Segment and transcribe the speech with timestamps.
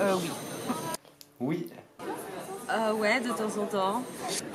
[0.00, 0.30] Euh, oui.
[1.40, 1.70] Oui.
[2.70, 4.02] Euh, ouais, de temps en temps.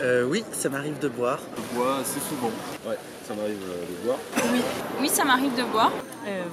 [0.02, 1.40] Euh, oui, ça m'arrive de boire.
[1.58, 2.52] Je bois assez souvent.
[2.88, 4.20] Ouais, ça m'arrive euh, de boire.
[4.54, 4.62] Oui.
[5.02, 5.92] Oui, ça m'arrive de boire.
[6.28, 6.44] Euh,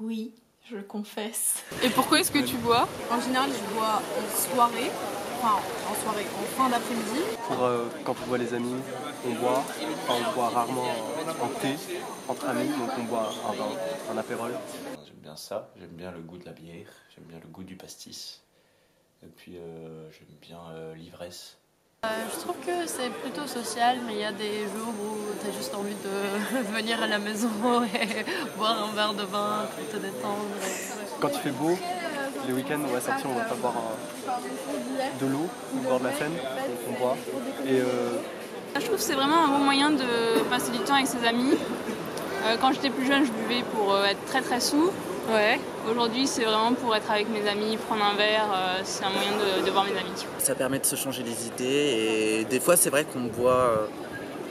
[0.00, 0.02] oui.
[0.04, 0.32] Oui,
[0.70, 1.62] je confesse.
[1.82, 2.88] Et pourquoi est-ce que tu bois?
[3.10, 4.90] En général, je bois en soirée,
[5.38, 5.56] enfin
[5.90, 7.20] en soirée, en fin d'après-midi.
[7.46, 8.76] Pour euh, quand on voit les amis,
[9.26, 9.62] on boit.
[10.08, 11.76] Enfin, on boit rarement en, en thé
[12.28, 13.68] entre amis, donc on boit un vin,
[14.12, 14.52] un apérole.
[15.32, 17.74] J'aime bien ça, j'aime bien le goût de la bière, j'aime bien le goût du
[17.74, 18.42] pastis.
[19.24, 21.56] Et puis euh, j'aime bien euh, l'ivresse.
[22.04, 25.48] Euh, je trouve que c'est plutôt social, mais il y a des jours où tu
[25.48, 27.48] as juste envie de venir à la maison
[27.94, 28.26] et
[28.58, 30.44] boire un verre de vin pour te détendre.
[31.18, 31.78] Quand il fait beau,
[32.46, 36.04] les week-ends, on va sortir, on va pas boire un- de l'eau au bord de
[36.04, 36.32] la Seine,
[36.90, 37.16] on boit.
[37.66, 38.18] Et euh,
[38.74, 41.54] Je trouve que c'est vraiment un bon moyen de passer du temps avec ses amis.
[42.60, 44.90] Quand j'étais plus jeune, je buvais pour être très très sous.
[45.28, 45.58] Ouais.
[45.90, 48.48] Aujourd'hui, c'est vraiment pour être avec mes amis, prendre un verre.
[48.52, 50.24] euh, c'est un moyen de, de voir mes amis.
[50.38, 53.86] Ça permet de se changer les idées et des fois c'est vrai qu'on boit euh,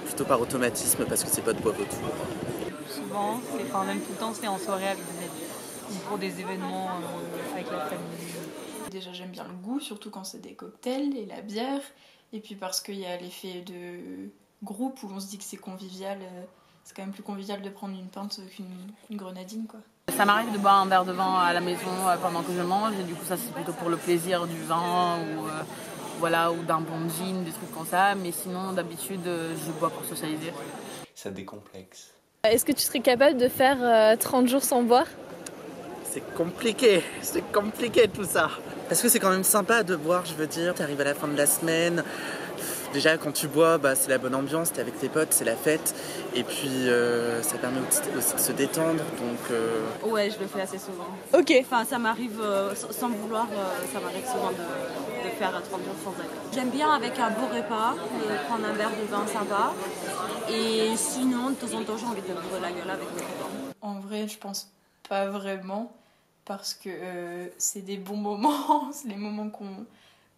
[0.06, 2.00] plutôt par automatisme parce que ses potes boivent autour.
[2.90, 5.30] Souvent, c'est, enfin même tout le temps, c'est en soirée avec des amis.
[5.92, 8.06] Ou pour des événements euh, avec la famille.
[8.92, 11.82] Déjà, j'aime bien le goût, surtout quand c'est des cocktails et la bière.
[12.34, 14.30] Et puis parce qu'il y a l'effet de
[14.64, 16.20] groupe où on se dit que c'est convivial.
[16.84, 18.66] C'est quand même plus convivial de prendre une pinte qu'une
[19.10, 19.80] une grenadine, quoi.
[20.18, 22.62] Ça m'arrive de boire un verre de vin à la maison euh, pendant que je
[22.62, 25.52] mange et du coup ça c'est plutôt pour le plaisir du vin ou euh,
[26.20, 28.14] voilà ou d'un bon gin, des trucs comme ça.
[28.16, 30.54] Mais sinon d'habitude euh, je bois pour socialiser.
[31.16, 32.12] Ça décomplexe.
[32.44, 35.06] Est-ce que tu serais capable de faire euh, 30 jours sans boire?
[36.04, 38.50] C'est compliqué, c'est compliqué tout ça.
[38.90, 41.28] Parce que c'est quand même sympa de boire, je veux dire, t'arrives à la fin
[41.28, 42.04] de la semaine.
[42.94, 45.56] Déjà quand tu bois, bah, c'est la bonne ambiance, t'es avec tes potes, c'est la
[45.56, 45.96] fête.
[46.36, 49.00] Et puis euh, ça permet aussi aussi de se détendre.
[49.20, 51.08] Donc euh, Ouais, je le fais assez souvent.
[51.34, 51.54] Ok.
[51.62, 55.96] Enfin, ça m'arrive euh, sans vouloir, euh, ça m'arrive souvent de, de faire 30 jours
[56.04, 56.38] sans alcool.
[56.54, 57.96] J'aime bien avec un beau repas,
[58.48, 59.74] prendre un verre de vin sympa.
[60.50, 63.22] Et sinon, de temps en temps, j'ai envie de me bourrer la gueule avec mes
[63.22, 63.74] copains.
[63.82, 64.70] En vrai, je pense
[65.08, 65.94] pas vraiment.
[66.44, 69.86] Parce que euh, c'est des bons moments, c'est les moments qu'on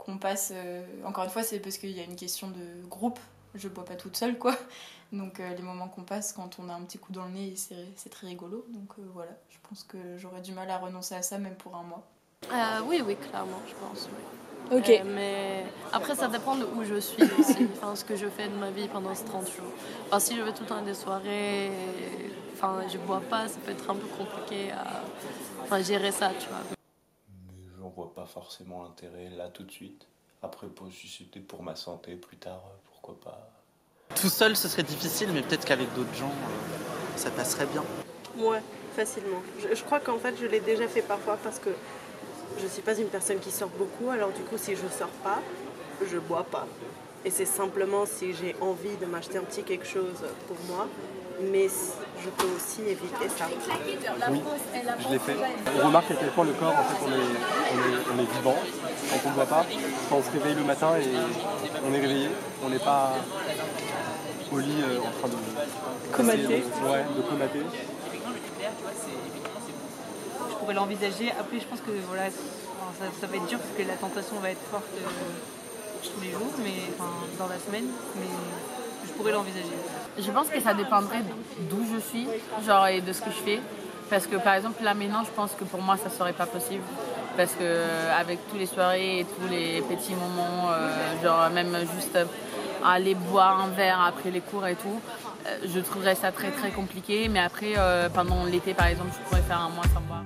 [0.05, 0.51] qu'on passe.
[0.53, 3.19] euh, encore une fois, c'est parce qu'il y a une question de groupe.
[3.55, 4.55] Je bois pas toute seule, quoi.
[5.11, 7.53] Donc, euh, les moments qu'on passe quand on a un petit coup dans le nez,
[7.55, 8.65] c'est très rigolo.
[8.69, 11.75] Donc, euh, voilà, je pense que j'aurais du mal à renoncer à ça, même pour
[11.75, 12.03] un mois.
[12.51, 14.09] Euh, oui, oui, clairement, je pense.
[14.11, 14.77] oui.
[14.77, 14.89] Ok.
[14.89, 18.47] Euh, mais après, ça dépend de où je suis aussi, enfin, ce que je fais
[18.47, 19.71] de ma vie pendant ces 30 jours.
[20.07, 23.47] Enfin, si je vais tout le temps à des soirées, et, enfin, je bois pas,
[23.47, 25.03] ça peut être un peu compliqué à
[25.63, 26.57] enfin, gérer ça, tu vois.
[28.23, 30.07] Pas forcément l'intérêt là tout de suite.
[30.41, 33.49] Après, pour- si c'était pour ma santé plus tard, euh, pourquoi pas.
[34.15, 37.83] tout seul ce serait difficile, mais peut-être qu'avec d'autres gens euh, ça passerait bien.
[38.37, 38.61] Ouais,
[38.95, 39.41] facilement.
[39.59, 41.71] Je, je crois qu'en fait, je l'ai déjà fait parfois parce que
[42.61, 44.09] je suis pas une personne qui sort beaucoup.
[44.09, 45.41] Alors du coup, si je sors pas,
[46.09, 46.65] je bois pas.
[47.25, 50.87] Et c'est simplement si j'ai envie de m'acheter un petit quelque chose pour moi.
[51.51, 53.45] Mais je peux aussi éviter ça.
[54.31, 54.41] oui,
[54.99, 55.35] je l'ai fait.
[55.81, 58.31] On remarque à quel point le corps, en fait, on est, on est, on est
[58.37, 58.55] vivant
[59.09, 59.65] quand on ne boit pas.
[60.09, 61.09] Quand on se réveille le matin et
[61.87, 62.29] on est réveillé,
[62.63, 63.13] on n'est pas
[64.51, 65.35] au lit euh, en train de...
[66.15, 66.43] Comater.
[66.43, 67.61] de- ouais, de comater.
[70.49, 71.31] Je pourrais l'envisager.
[71.39, 74.51] Après je pense que voilà, ça, ça va être dur parce que la tentation va
[74.51, 75.07] être forte euh,
[76.03, 77.09] tous les jours, mais enfin,
[77.39, 77.87] dans la semaine.
[78.15, 78.27] Mais
[79.31, 79.77] l'envisager.
[80.17, 81.23] Je pense que ça dépendrait
[81.69, 82.27] d'où je suis,
[82.65, 83.59] genre et de ce que je fais.
[84.09, 86.83] Parce que par exemple là maintenant, je pense que pour moi ça serait pas possible.
[87.35, 91.75] Parce que euh, avec tous les soirées et tous les petits moments, euh, genre même
[91.95, 92.25] juste euh,
[92.85, 94.99] aller boire un verre après les cours et tout,
[95.65, 97.27] je trouverais ça très très compliqué.
[97.27, 97.73] Mais après,
[98.13, 100.23] pendant l'été par exemple, je pourrais faire un mois sans boire.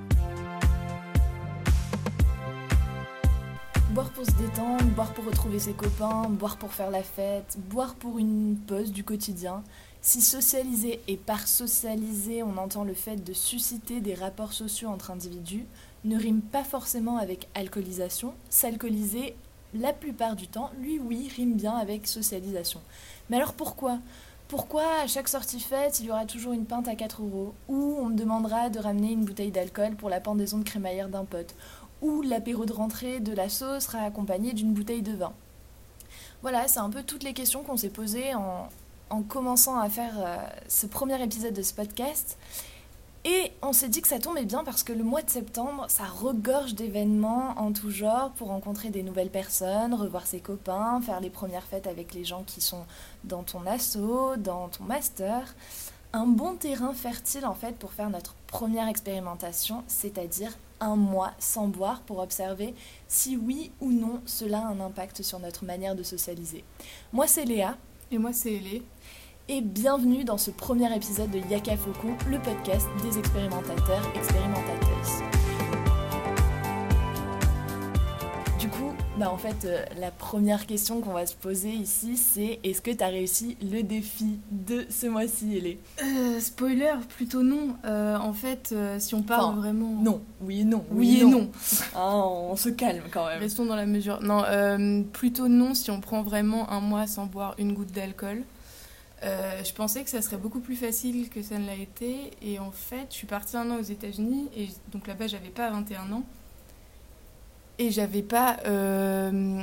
[3.98, 7.96] Boire pour se détendre, boire pour retrouver ses copains, boire pour faire la fête, boire
[7.96, 9.64] pour une pause du quotidien.
[10.02, 15.10] Si socialiser et par socialiser on entend le fait de susciter des rapports sociaux entre
[15.10, 15.66] individus,
[16.06, 18.36] ne rime pas forcément avec alcoolisation.
[18.52, 19.36] S'alcooliser,
[19.74, 22.82] la plupart du temps, lui oui, rime bien avec socialisation.
[23.32, 23.98] Mais alors pourquoi?
[24.48, 27.54] Pourquoi à chaque sortie fête, il y aura toujours une pinte à 4 euros?
[27.68, 31.26] Ou on me demandera de ramener une bouteille d'alcool pour la pendaison de crémaillère d'un
[31.26, 31.54] pote?
[32.02, 35.34] Ou l'apéro de rentrée de la sera accompagné d'une bouteille de vin
[36.42, 38.70] Voilà, c'est un peu toutes les questions qu'on s'est posées en,
[39.10, 42.38] en commençant à faire euh, ce premier épisode de ce podcast.
[43.26, 46.06] Et on s'est dit que ça tombait bien parce que le mois de septembre, ça
[46.06, 51.30] regorge d'événements en tout genre pour rencontrer des nouvelles personnes, revoir ses copains, faire les
[51.30, 52.86] premières fêtes avec les gens qui sont
[53.26, 55.56] dans ton asso, dans ton master.
[56.14, 61.68] Un bon terrain fertile en fait pour faire notre première expérimentation, c'est-à-dire un mois sans
[61.68, 62.74] boire pour observer
[63.08, 66.64] si oui ou non cela a un impact sur notre manière de socialiser.
[67.14, 67.78] Moi c'est Léa.
[68.12, 68.84] Et moi c'est Elé.
[69.50, 75.37] Et bienvenue dans ce premier épisode de Yaka Faucon, le podcast des expérimentateurs expérimentateuses.
[79.18, 82.92] Bah en fait, euh, la première question qu'on va se poser ici, c'est est-ce que
[82.92, 85.80] tu as réussi le défi de ce mois-ci, Elé?
[86.04, 87.78] Euh, Spoiler, plutôt non.
[87.86, 90.00] Euh, en fait, si on parle vraiment...
[90.04, 90.86] Non, oui et non.
[90.92, 91.50] Oui, et non.
[91.96, 93.40] Ah, on se calme quand même.
[93.40, 94.22] Restons dans la mesure.
[94.22, 94.44] Non,
[95.14, 98.44] plutôt non si on prend vraiment un mois sans boire une goutte d'alcool.
[99.24, 102.32] je pensais que ça serait beaucoup plus facile que ça ne l'a été.
[102.44, 104.50] Et en fait, je suis partie un an aux États-Unis.
[104.56, 106.24] Et donc là-bas, j'avais pas 21 ans
[107.80, 109.62] et j'avais pas euh,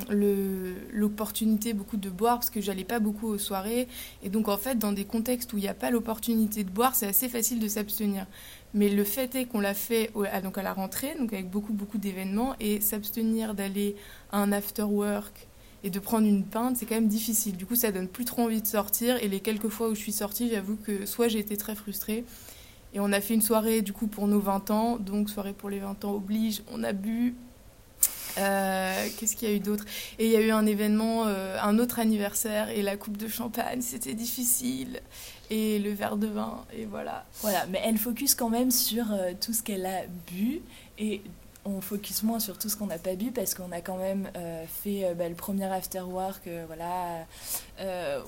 [0.92, 3.88] l'opportunité beaucoup de boire parce que j'allais pas beaucoup aux soirées.
[4.22, 6.94] Et donc en fait dans des contextes où il n'y a pas l'opportunité de boire
[6.94, 8.26] c'est assez facile de s'abstenir.
[8.72, 11.72] Mais le fait est qu'on l'a fait à, donc à la rentrée donc avec beaucoup
[11.72, 12.54] beaucoup d'événements.
[12.60, 13.96] Et s'abstenir d'aller
[14.30, 15.48] à un after work
[15.82, 17.56] et de prendre une pinte c'est quand même difficile.
[17.56, 19.20] Du coup ça donne plus trop envie de sortir.
[19.24, 22.24] Et les quelques fois où je suis sortie j'avoue que soit j'ai été très frustrée.
[22.92, 24.98] Et on a fait une soirée du coup pour nos 20 ans.
[24.98, 27.34] Donc soirée pour les 20 ans oblige on a bu
[28.38, 29.84] euh, qu'est-ce qu'il y a eu d'autre?
[30.18, 33.28] Et il y a eu un événement, euh, un autre anniversaire, et la coupe de
[33.28, 35.00] champagne, c'était difficile.
[35.50, 37.26] Et le verre de vin, et voilà.
[37.42, 40.02] Voilà, mais elle focus quand même sur euh, tout ce qu'elle a
[40.32, 40.62] bu.
[40.98, 41.20] Et
[41.64, 44.30] on focus moins sur tout ce qu'on n'a pas bu parce qu'on a quand même
[44.36, 47.26] euh, fait euh, bah, le premier after work euh, voilà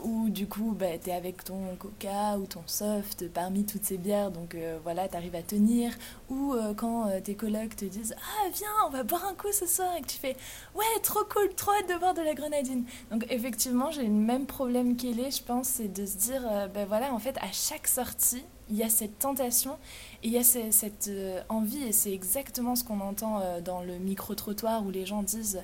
[0.04, 3.98] où du coup bah, tu es avec ton coca ou ton soft parmi toutes ces
[3.98, 4.30] bières.
[4.30, 5.92] Donc voilà tu arrives à tenir.
[6.30, 9.94] Ou quand tes colocs te disent ah viens on va boire un coup ce soir!
[9.96, 10.36] et que tu fais
[10.74, 12.84] ouais trop cool trop hâte de boire de la grenadine!
[13.10, 16.86] Donc effectivement j'ai le même problème qu'elle est je pense c'est de se dire ben
[16.86, 19.78] voilà en fait à chaque sortie il y a cette tentation
[20.22, 23.82] et il y a cette euh, envie, et c'est exactement ce qu'on entend euh, dans
[23.82, 25.62] le micro-trottoir où les gens disent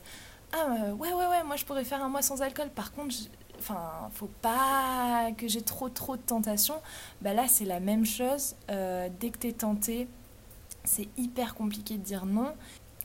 [0.53, 3.15] Ah euh, ouais, ouais, ouais, moi je pourrais faire un mois sans alcool, par contre,
[3.59, 6.75] enfin, faut pas que j'ai trop, trop de tentation.
[7.21, 8.55] Bah là, c'est la même chose.
[8.69, 10.09] dès que tu es tenté,
[10.85, 12.53] c'est hyper compliqué de dire non.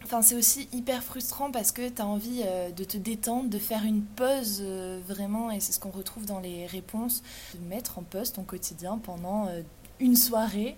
[0.04, 2.44] Enfin, c'est aussi hyper frustrant parce que tu as envie
[2.76, 4.64] de te détendre, de faire une pause
[5.08, 7.24] vraiment, et c'est ce qu'on retrouve dans les réponses,
[7.56, 9.48] de mettre en pause ton quotidien pendant
[10.00, 10.76] une soirée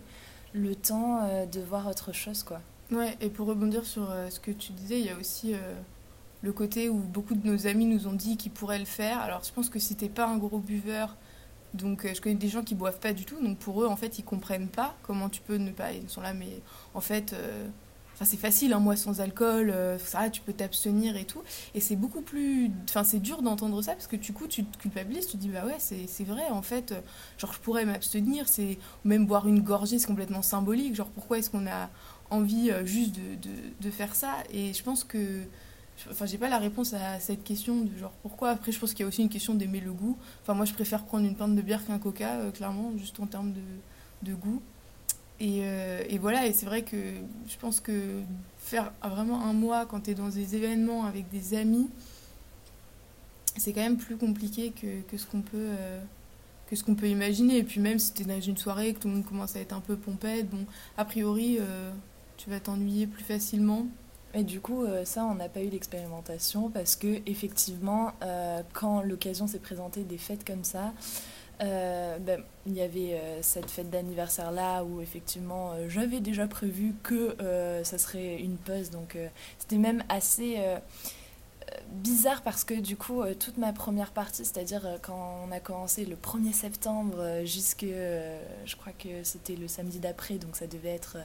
[0.53, 2.61] le temps euh, de voir autre chose quoi.
[2.91, 5.75] Ouais, et pour rebondir sur euh, ce que tu disais, il y a aussi euh,
[6.41, 9.19] le côté où beaucoup de nos amis nous ont dit qu'ils pourraient le faire.
[9.19, 11.15] Alors je pense que si t'es pas un gros buveur,
[11.75, 14.17] donc je connais des gens qui boivent pas du tout, donc pour eux en fait
[14.17, 16.61] ils comprennent pas comment tu peux ne pas, ils sont là mais
[16.95, 17.35] en fait
[18.25, 21.41] c'est facile, un hein, mois sans alcool, euh, ça, tu peux t'abstenir et tout.
[21.73, 22.69] Et c'est beaucoup plus.
[22.89, 25.47] Enfin, c'est dur d'entendre ça parce que du coup, tu te culpabilises, tu te dis,
[25.47, 26.99] bah ouais, c'est vrai, en fait, euh,
[27.37, 28.77] genre, je pourrais m'abstenir, c'est.
[29.05, 30.95] Même boire une gorgée, c'est complètement symbolique.
[30.95, 31.89] Genre, pourquoi est-ce qu'on a
[32.29, 33.47] envie euh, juste de,
[33.79, 34.35] de, faire ça?
[34.51, 35.43] Et je pense que.
[36.11, 38.49] Enfin, j'ai pas la réponse à cette question de genre pourquoi?
[38.51, 40.17] Après, je pense qu'il y a aussi une question d'aimer le goût.
[40.41, 43.53] Enfin, moi, je préfère prendre une pinte de bière qu'un coca, clairement, juste en termes
[43.53, 43.61] de,
[44.29, 44.61] de goût.
[45.41, 46.97] Euh, et, voilà, et c'est vrai que
[47.47, 48.21] je pense que
[48.57, 51.89] faire vraiment un mois quand tu es dans des événements avec des amis,
[53.57, 55.99] c'est quand même plus compliqué que, que ce qu'on peut, euh,
[56.69, 57.57] que ce qu'on peut imaginer.
[57.57, 59.59] Et puis même si tu es dans une soirée, que tout le monde commence à
[59.59, 60.65] être un peu pompette, bon,
[60.97, 61.91] a priori, euh,
[62.37, 63.87] tu vas t'ennuyer plus facilement.
[64.33, 68.11] Et du coup, ça, on n'a pas eu l'expérimentation parce que effectivement,
[68.73, 70.93] quand l'occasion s'est présentée des fêtes comme ça,
[71.61, 76.47] euh, ben, il y avait euh, cette fête d'anniversaire là où effectivement euh, j'avais déjà
[76.47, 77.35] prévu que
[77.83, 78.89] ça serait une pause.
[78.91, 79.17] Donc
[79.57, 80.57] c'était même assez
[81.91, 85.59] bizarre parce que du coup toute ma première partie c'est à dire quand on a
[85.59, 90.89] commencé le 1er septembre jusque je crois que c'était le samedi d'après donc ça devait
[90.89, 91.17] être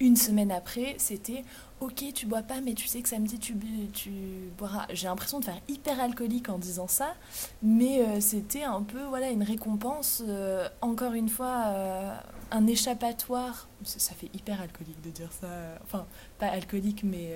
[0.00, 1.44] une semaine après c'était
[1.80, 3.56] ok, tu bois pas, mais tu sais que samedi tu,
[3.92, 4.10] tu
[4.58, 4.86] boiras.
[4.90, 7.14] J'ai l'impression de faire hyper alcoolique en disant ça,
[7.62, 12.14] mais euh, c'était un peu voilà une récompense, euh, encore une fois, euh,
[12.50, 13.68] un échappatoire.
[13.82, 15.48] Ça, fait hyper alcoolique de dire ça,
[15.84, 16.06] enfin,
[16.38, 17.32] pas alcoolique, mais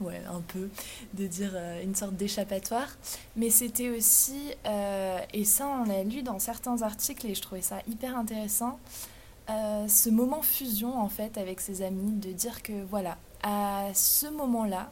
[0.00, 0.68] ouais, un peu,
[1.14, 2.88] de dire une sorte d'échappatoire.
[3.36, 4.52] Mais c'était aussi,
[5.32, 8.78] et ça on l'a lu dans certains articles et je trouvais ça hyper intéressant.
[9.48, 14.26] Euh, ce moment fusion en fait avec ses amis, de dire que voilà, à ce
[14.26, 14.90] moment-là,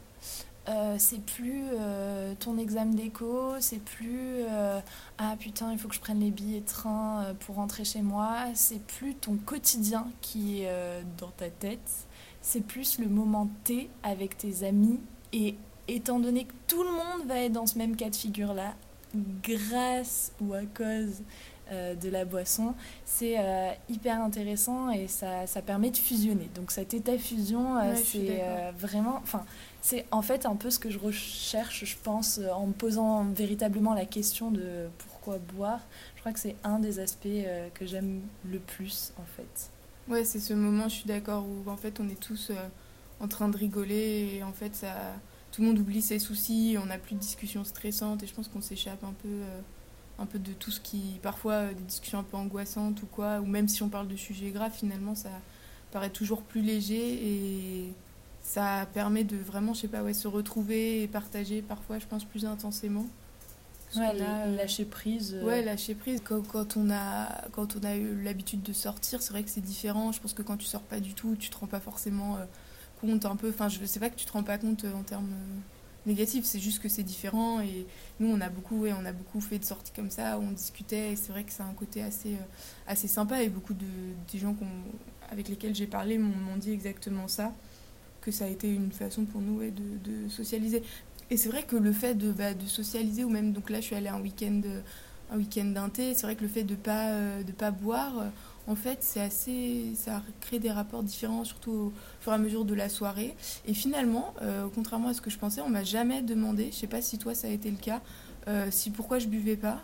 [0.69, 4.43] euh, c'est plus euh, ton examen d'écho, c'est plus
[5.17, 8.37] ah putain il faut que je prenne les billets de train pour rentrer chez moi,
[8.53, 12.04] c'est plus ton quotidien qui est dans ta tête,
[12.45, 14.99] c'est plus le moment T avec tes amis
[15.33, 15.55] et
[15.87, 18.75] étant donné que tout le monde va être dans ce même cas de figure là,
[19.43, 21.23] grâce ou à cause
[21.71, 23.37] de la boisson, c'est
[23.89, 26.47] hyper intéressant et ça, ça, permet de fusionner.
[26.53, 28.43] Donc cet état fusion, c'est
[28.77, 29.15] vraiment...
[29.23, 29.43] Enfin,
[29.81, 33.95] c'est en fait un peu ce que je recherche, je pense, en me posant véritablement
[33.95, 35.79] la question de pourquoi boire.
[36.15, 37.27] Je crois que c'est un des aspects
[37.73, 39.71] que j'aime le plus, en fait.
[40.07, 42.51] Ouais, c'est ce moment, je suis d'accord, où en fait on est tous
[43.19, 44.93] en train de rigoler et en fait ça
[45.51, 48.49] tout le monde oublie ses soucis, on n'a plus de discussions stressantes et je pense
[48.49, 49.61] qu'on s'échappe un peu euh,
[50.19, 53.39] un peu de tout ce qui parfois euh, des discussions un peu angoissantes ou quoi
[53.39, 55.29] ou même si on parle de sujets graves finalement ça
[55.91, 57.95] paraît toujours plus léger et
[58.41, 62.25] ça permet de vraiment je sais pas ouais se retrouver et partager parfois je pense
[62.25, 63.07] plus intensément
[63.97, 65.37] ouais, euh, lâcher prise.
[65.43, 66.21] Ouais, lâcher prise.
[66.23, 69.61] Quand, quand, on a, quand on a eu l'habitude de sortir, c'est vrai que c'est
[69.61, 70.11] différent.
[70.11, 72.37] Je pense que quand tu sors pas du tout, tu te rends pas forcément
[73.01, 73.49] compte un peu.
[73.49, 75.59] Enfin, je sais pas que tu te rends pas compte euh, en termes euh,
[76.05, 77.61] négatifs, c'est juste que c'est différent.
[77.61, 77.85] Et
[78.19, 80.51] nous, on a beaucoup, ouais, on a beaucoup fait de sorties comme ça, où on
[80.51, 81.13] discutait.
[81.13, 83.41] Et c'est vrai que c'est un côté assez, euh, assez sympa.
[83.43, 83.85] Et beaucoup de
[84.31, 84.55] des gens
[85.31, 87.51] avec lesquels j'ai parlé m'ont dit exactement ça,
[88.21, 90.83] que ça a été une façon pour nous de, de, socialiser.
[91.31, 93.85] Et c'est vrai que le fait de, bah, de socialiser, ou même, donc là, je
[93.85, 94.61] suis allée un week-end
[95.31, 98.25] un week-end d'un thé, c'est vrai que le fait de pas, de pas boire
[98.67, 102.65] en fait, c'est assez, ça crée des rapports différents, surtout au fur et à mesure
[102.65, 103.35] de la soirée.
[103.67, 106.87] Et finalement, euh, contrairement à ce que je pensais, on m'a jamais demandé, je sais
[106.87, 108.01] pas si toi ça a été le cas,
[108.47, 109.81] euh, si pourquoi je buvais pas.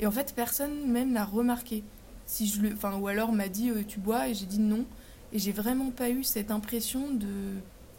[0.00, 1.84] Et en fait, personne même l'a remarqué.
[2.26, 4.84] Si je le, enfin, ou alors m'a dit euh, tu bois et j'ai dit non.
[5.32, 7.26] Et j'ai vraiment pas eu cette impression de.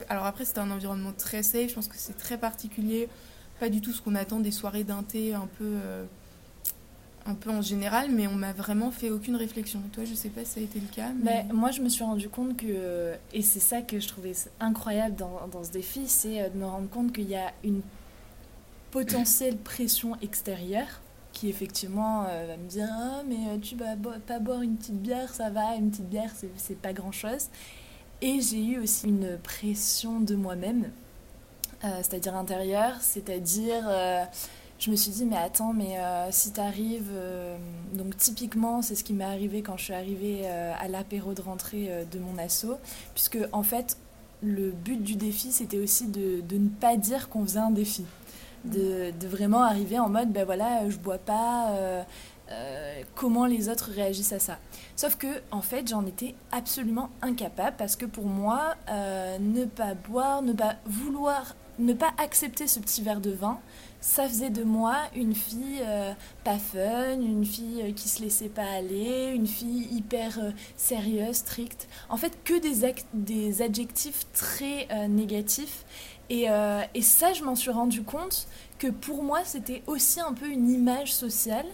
[0.09, 1.69] Alors après, c'était un environnement très safe.
[1.69, 3.07] Je pense que c'est très particulier.
[3.59, 5.77] Pas du tout ce qu'on attend des soirées d'un thé un peu
[7.29, 9.81] un peu en général, mais on m'a vraiment fait aucune réflexion.
[9.93, 11.09] toi, je sais pas si ça a été le cas.
[11.23, 11.45] Mais...
[11.53, 15.47] moi, je me suis rendu compte que, et c'est ça que je trouvais incroyable dans,
[15.51, 17.81] dans ce défi, c'est euh, de me rendre compte qu'il y a une
[18.91, 21.01] potentielle pression extérieure
[21.31, 24.99] qui effectivement euh, va me dire ah, mais euh, tu vas pas boire une petite
[24.99, 27.47] bière, ça va, une petite bière, c'est pas grand chose.
[28.21, 30.91] Et j'ai eu aussi une pression de moi-même,
[31.81, 33.89] c'est-à-dire intérieure, c'est-à-dire
[34.79, 37.11] je me suis dit, mais attends, mais euh, si tu arrives.
[37.11, 37.57] Euh,
[37.93, 41.41] donc, typiquement, c'est ce qui m'est arrivé quand je suis arrivée euh, à l'apéro de
[41.41, 42.77] rentrée de mon assaut.
[43.13, 43.97] Puisque, en fait,
[44.41, 48.05] le but du défi, c'était aussi de, de, ne pas dire qu'on faisait un défi.
[48.63, 51.73] De, de, vraiment arriver en mode, ben voilà, je bois pas.
[53.15, 54.57] comment les autres réagissent à ça.
[55.00, 60.41] Sauf que, en fait, j'en étais absolument incapable parce que pour moi, ne pas boire,
[60.41, 63.62] ne pas vouloir, ne pas accepter ce petit verre de vin,
[64.01, 66.12] ça faisait de moi une fille euh,
[66.44, 71.38] pas fun, une fille euh, qui se laissait pas aller, une fille hyper euh, sérieuse,
[71.38, 71.88] stricte.
[72.10, 75.86] En fait, que des, des adjectifs très négatifs.
[76.29, 76.48] Et,
[76.94, 78.48] et, ça, je m'en suis rendu compte
[78.79, 81.65] que pour moi, c'était aussi un peu une image sociale.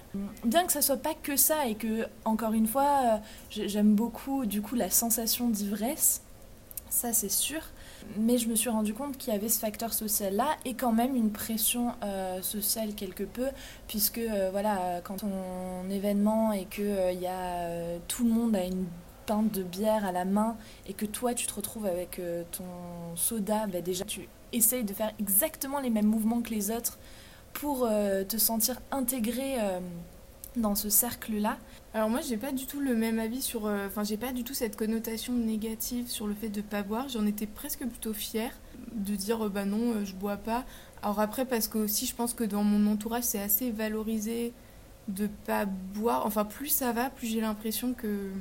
[0.43, 4.61] Bien que ça soit pas que ça et que, encore une fois, j'aime beaucoup du
[4.61, 6.21] coup la sensation d'ivresse,
[6.89, 7.61] ça c'est sûr
[8.17, 11.15] mais je me suis rendu compte qu'il y avait ce facteur social-là et quand même
[11.15, 13.47] une pression euh, sociale quelque peu,
[13.87, 18.63] puisque euh, voilà, quand on événement et que euh, y a tout le monde a
[18.63, 18.85] une
[19.25, 20.55] pinte de bière à la main
[20.87, 22.21] et que toi tu te retrouves avec
[22.51, 26.97] ton soda, bah, déjà tu essayes de faire exactement les mêmes mouvements que les autres
[27.53, 27.87] pour
[28.27, 29.57] te sentir intégré
[30.57, 31.57] dans ce cercle-là.
[31.93, 33.65] Alors moi, j'ai pas du tout le même avis sur...
[33.65, 37.07] Euh, enfin, j'ai pas du tout cette connotation négative sur le fait de pas boire.
[37.09, 38.51] J'en étais presque plutôt fière
[38.93, 40.65] de dire, euh, bah non, euh, je bois pas.
[41.01, 44.53] Alors après, parce que aussi, je pense que dans mon entourage, c'est assez valorisé
[45.07, 46.25] de pas boire.
[46.25, 48.31] Enfin, plus ça va, plus j'ai l'impression que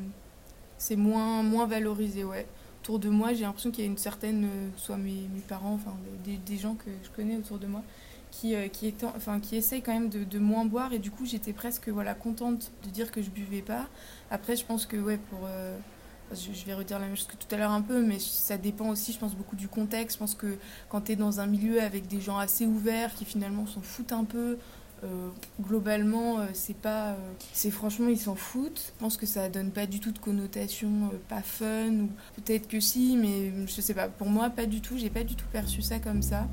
[0.78, 2.46] c'est moins, moins valorisé, ouais.
[2.84, 4.46] Autour de moi, j'ai l'impression qu'il y a une certaine...
[4.76, 7.82] soit mes, parents, enfin, des, gens que je connais autour de moi,
[8.30, 11.54] qui, euh, qui, enfin, qui essaye quand même de, moins boire et du coup j'étais
[11.54, 13.88] presque voilà, contente de dire que je buvais pas.
[14.30, 15.40] Après je pense que ouais pour...
[15.46, 15.78] Euh,
[16.32, 18.88] je, vais redire la même chose que tout à l'heure un peu, mais ça dépend
[18.88, 20.16] aussi, je pense, beaucoup du contexte.
[20.16, 23.24] Je pense que quand tu es dans un milieu avec des gens assez ouverts qui
[23.24, 24.56] finalement s'en foutent un peu, euh,
[25.60, 27.16] globalement, c'est pas.
[27.52, 28.92] c'est franchement, ils s'en foutent.
[28.94, 32.80] Je pense que ça donne pas du tout de connotation pas fun, ou peut-être que
[32.80, 34.08] si, mais je sais pas.
[34.08, 34.96] Pour moi, pas du tout.
[34.96, 36.48] J'ai pas du tout perçu ça comme ça.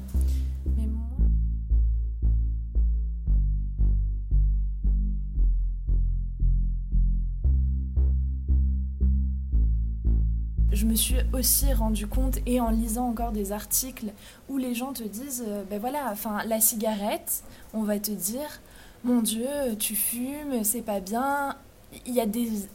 [10.82, 14.08] Je me suis aussi rendu compte, et en lisant encore des articles
[14.50, 17.44] où les gens te disent, euh, ben voilà, enfin, la cigarette,
[17.76, 18.62] on va te dire,
[19.04, 19.46] mon Dieu,
[19.78, 21.56] tu fumes, c'est pas bien.
[22.08, 22.68] Il y a des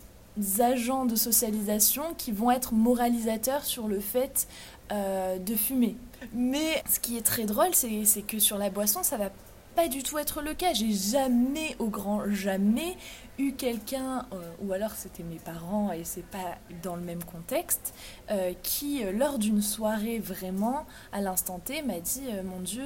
[0.61, 4.47] agents de socialisation qui vont être moralisateurs sur le fait
[4.93, 5.97] euh, de fumer.
[6.33, 9.31] Mais ce qui est très drôle, c'est que sur la boisson, ça va
[9.75, 10.73] pas du tout être le cas.
[10.75, 12.97] J'ai jamais, au grand jamais,
[13.38, 17.95] eu quelqu'un, euh, ou alors c'était mes parents et c'est pas dans le même contexte,
[18.31, 22.85] euh, qui, euh, lors d'une soirée vraiment, à l'instant T, m'a dit Mon Dieu,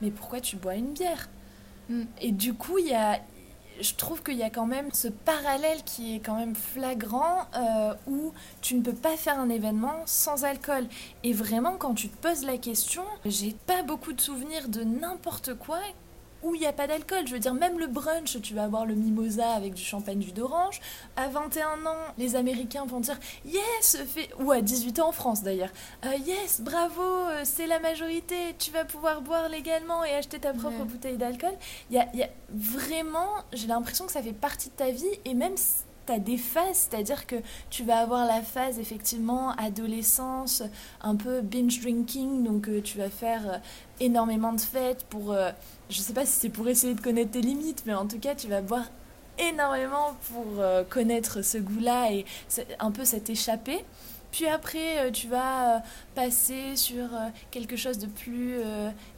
[0.00, 1.28] mais pourquoi tu bois une bière?
[1.88, 2.02] Mm.
[2.20, 3.20] Et du coup, il y a.
[3.80, 7.46] Je trouve qu'il y a quand même ce parallèle qui est quand même flagrant
[8.08, 10.84] où tu ne peux pas faire un événement sans alcool.
[11.22, 15.54] Et vraiment, quand tu te poses la question, j'ai pas beaucoup de souvenirs de n'importe
[15.54, 15.78] quoi
[16.42, 17.26] où il n'y a pas d'alcool.
[17.26, 20.32] Je veux dire, même le brunch, tu vas avoir le mimosa avec du champagne jus
[20.32, 20.80] d'orange.
[21.16, 24.30] À 21 ans, les Américains vont dire Yes, fait...
[24.38, 25.70] ou à 18 ans en France d'ailleurs,
[26.04, 30.52] euh, Yes, bravo, euh, c'est la majorité, tu vas pouvoir boire légalement et acheter ta
[30.52, 31.54] propre bouteille d'alcool.
[31.90, 35.06] Il y a, y a, vraiment, j'ai l'impression que ça fait partie de ta vie
[35.24, 35.56] et même
[36.14, 37.36] tu des phases, c'est-à-dire que
[37.70, 40.62] tu vas avoir la phase effectivement adolescence,
[41.02, 43.60] un peu binge drinking, donc euh, tu vas faire
[44.00, 45.34] énormément de fêtes pour
[45.90, 48.34] je sais pas si c'est pour essayer de connaître tes limites, mais en tout cas,
[48.34, 48.84] tu vas boire
[49.38, 52.26] énormément pour euh, connaître ce goût-là et
[52.78, 53.84] un peu cet échappé.
[54.30, 55.78] Puis après, euh, tu vas euh,
[56.18, 57.08] passer sur
[57.52, 58.56] quelque chose de plus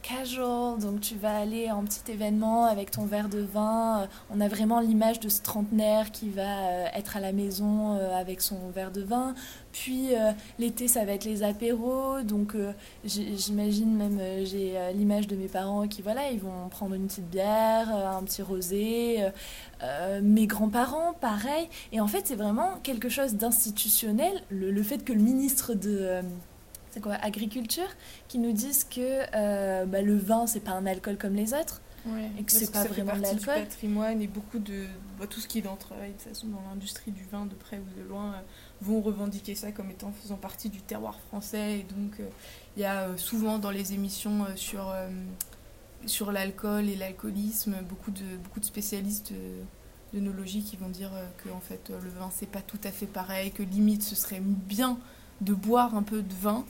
[0.02, 0.78] casual.
[0.78, 4.06] Donc tu vas aller en petit événement avec ton verre de vin.
[4.28, 8.68] On a vraiment l'image de ce trentenaire qui va être à la maison avec son
[8.74, 9.34] verre de vin.
[9.72, 12.22] Puis euh, l'été, ça va être les apéros.
[12.22, 12.72] Donc euh,
[13.04, 17.28] j'imagine même, euh, j'ai l'image de mes parents qui, voilà, ils vont prendre une petite
[17.28, 19.18] bière, un petit rosé.
[20.22, 21.68] mes grands-parents, pareil.
[21.92, 24.42] Et en fait, c'est vraiment quelque chose d'institutionnel.
[24.50, 26.20] Le, fait que le ministre de
[26.90, 27.88] c'est quoi, agriculture,
[28.28, 31.80] qui nous dise que bah, le vin, c'est pas un alcool comme les autres.
[32.38, 33.54] et que c'est pas vraiment de l'alcool.
[33.54, 34.86] patrimoine et beaucoup de
[35.18, 38.00] bah, tout ce qui est dans, de façon dans l'industrie du vin de près ou
[38.00, 38.34] de loin
[38.80, 41.80] vont revendiquer ça comme étant faisant partie du terroir français.
[41.80, 42.28] Et donc, euh,
[42.76, 44.94] il y a euh, souvent dans les émissions euh, sur,
[46.06, 49.38] sur l'alcool et l'alcoolisme beaucoup de, beaucoup de spécialistes de
[50.12, 53.52] d'œnologie qui vont dire que en fait, le vin, c'est pas tout à fait pareil,
[53.52, 54.98] que limite, ce serait bien
[55.40, 56.64] de boire un peu de vin.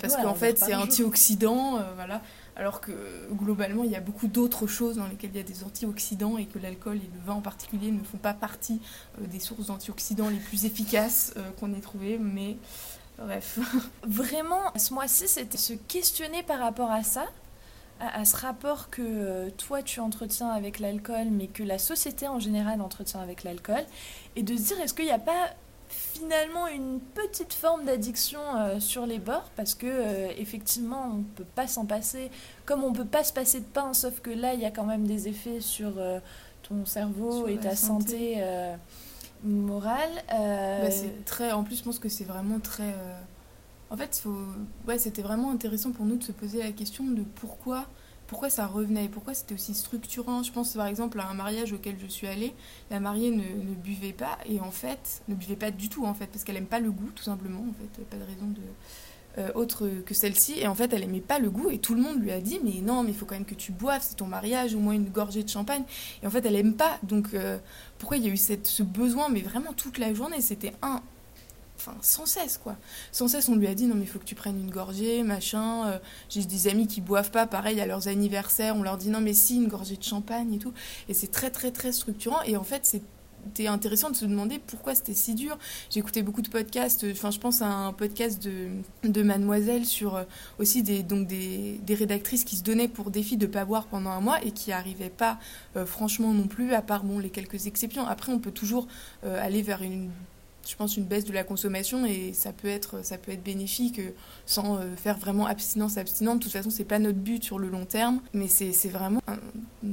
[0.00, 2.22] parce qu'en fait c'est antioxydant, voilà
[2.56, 2.92] alors que
[3.32, 6.46] globalement il y a beaucoup d'autres choses dans lesquelles il y a des antioxydants et
[6.46, 8.80] que l'alcool et le vin en particulier ne font pas partie
[9.20, 12.56] euh, des sources d'antioxydants les plus efficaces euh, qu'on ait trouvées, mais
[13.18, 13.58] bref.
[14.06, 17.24] Vraiment, ce mois-ci, c'était se questionner par rapport à ça,
[18.00, 22.38] à, ce rapport que euh, toi tu entretiens avec l'alcool, mais que la société en
[22.38, 23.84] général entretient avec l'alcool,
[24.36, 25.50] et de se dire est-ce qu'il n'y a pas
[25.92, 31.44] finalement une petite forme d'addiction euh, sur les bords parce que euh, effectivement on peut
[31.44, 32.30] pas s'en passer
[32.64, 34.86] comme on peut pas se passer de pain sauf que là il y a quand
[34.86, 36.18] même des effets sur euh,
[36.62, 38.42] ton cerveau et ta santé,
[39.44, 42.94] morale bah, c'est très en plus je pense que c'est vraiment très
[43.90, 44.38] en fait faut...
[44.86, 47.86] ouais c'était vraiment intéressant pour nous de se poser la question de pourquoi
[48.32, 50.42] pourquoi ça revenait, pourquoi c'était aussi structurant?
[50.42, 52.54] Je pense par exemple à un mariage auquel je suis allée,
[52.90, 56.28] la mariée ne, buvait pas et en fait, ne buvait pas du tout en fait,
[56.28, 58.62] parce qu'elle aime pas le goût tout simplement, en fait, pas de raison de...
[59.38, 60.58] Euh, autre que celle-ci.
[60.60, 62.60] Et en fait elle aimait pas le goût et tout le monde lui a dit
[62.62, 64.92] mais non mais il faut quand même que tu boives c'est ton mariage au moins
[64.92, 65.84] une gorgée de champagne.
[66.22, 66.98] Et en fait elle aime pas.
[67.02, 67.56] Donc euh,
[67.98, 69.30] pourquoi il y a eu cette, ce besoin?
[69.30, 71.00] Mais vraiment toute la journée c'était un
[71.82, 72.76] enfin sans cesse quoi.
[73.10, 75.22] Sans cesse on lui a dit non mais il faut que tu prennes une gorgée,
[75.22, 75.86] machin.
[75.86, 79.20] Euh, j'ai des amis qui boivent pas, pareil à leurs anniversaires, on leur dit non
[79.20, 80.72] mais si une gorgée de champagne et tout.
[81.08, 84.94] Et c'est très très très structurant et en fait c'était intéressant de se demander pourquoi
[84.94, 85.58] c'était si dur.
[85.96, 88.68] Écouté beaucoup de podcasts, enfin je pense à un podcast de,
[89.04, 90.24] de Mademoiselle sur euh,
[90.58, 94.20] aussi des, donc des, rédactrices qui se donnaient pour défi de pas boire pendant un
[94.20, 95.38] mois et qui n'arrivaient pas
[95.76, 98.06] euh, franchement non plus, à part bon, les quelques exceptions.
[98.06, 98.86] Après on peut toujours
[99.22, 100.10] aller vers une
[100.68, 103.98] je pense, une baisse de la consommation et ça peut être, ça peut être bénéfique
[103.98, 104.10] euh,
[104.46, 106.38] sans euh, faire vraiment abstinence abstinente.
[106.38, 109.38] De toute façon, c'est pas notre but sur le long terme, mais c'est vraiment un,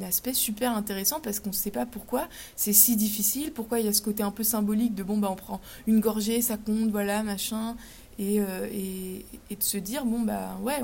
[0.01, 3.89] aspect super intéressant parce qu'on ne sait pas pourquoi c'est si difficile, pourquoi il y
[3.89, 6.89] a ce côté un peu symbolique de bon, bah on prend une gorgée, ça compte,
[6.89, 7.75] voilà, machin,
[8.17, 10.81] et, euh, et, de se dire, bon, bah ouais.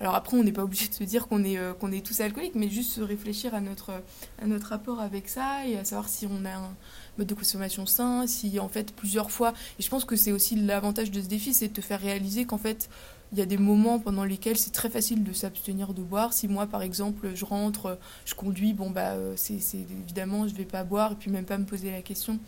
[0.00, 2.54] Alors après, on n'est pas obligé de se dire qu'on est, qu'on est tous alcooliques,
[2.54, 4.02] mais juste se réfléchir à notre,
[4.42, 6.76] à notre rapport avec ça et à savoir si on a un,
[7.18, 10.56] mode de consommation sain, si en fait plusieurs fois, et je pense que c'est aussi
[10.56, 12.88] l'avantage de ce défi, c'est de te faire réaliser qu'en fait
[13.32, 16.32] il y a des moments pendant lesquels c'est très facile de s'abstenir de boire.
[16.32, 20.64] Si moi, par exemple, je rentre, je conduis, bon, bah, euh, c'est évidemment, je vais
[20.64, 22.38] pas boire et puis même pas me poser la question.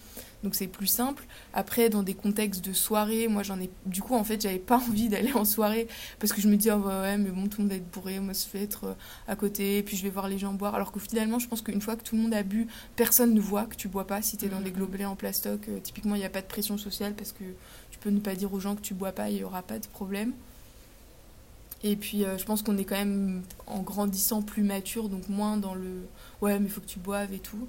[0.42, 1.26] Donc c'est plus simple.
[1.52, 3.70] Après, dans des contextes de soirée, moi j'en ai.
[3.84, 5.86] Du coup, en fait, j'avais pas envie d'aller en soirée
[6.18, 8.20] parce que je me dis, oh, ouais, mais bon, tout le monde va être bourré,
[8.20, 8.94] moi je vais être euh,
[9.28, 10.74] à côté, et puis je vais voir les gens boire.
[10.74, 13.40] Alors que finalement, je pense qu'une fois que tout le monde a bu, personne ne
[13.40, 14.22] voit que tu bois pas.
[14.22, 14.74] Si tu es dans des mmh.
[14.74, 17.44] globelets en plastoc, euh, typiquement, il n'y a pas de pression sociale parce que
[17.90, 19.78] tu peux ne pas dire aux gens que tu bois pas, il y aura pas
[19.78, 20.32] de problème.
[21.82, 25.74] Et puis je pense qu'on est quand même en grandissant plus mature, donc moins dans
[25.74, 26.06] le
[26.42, 27.66] ouais mais il faut que tu boives et tout.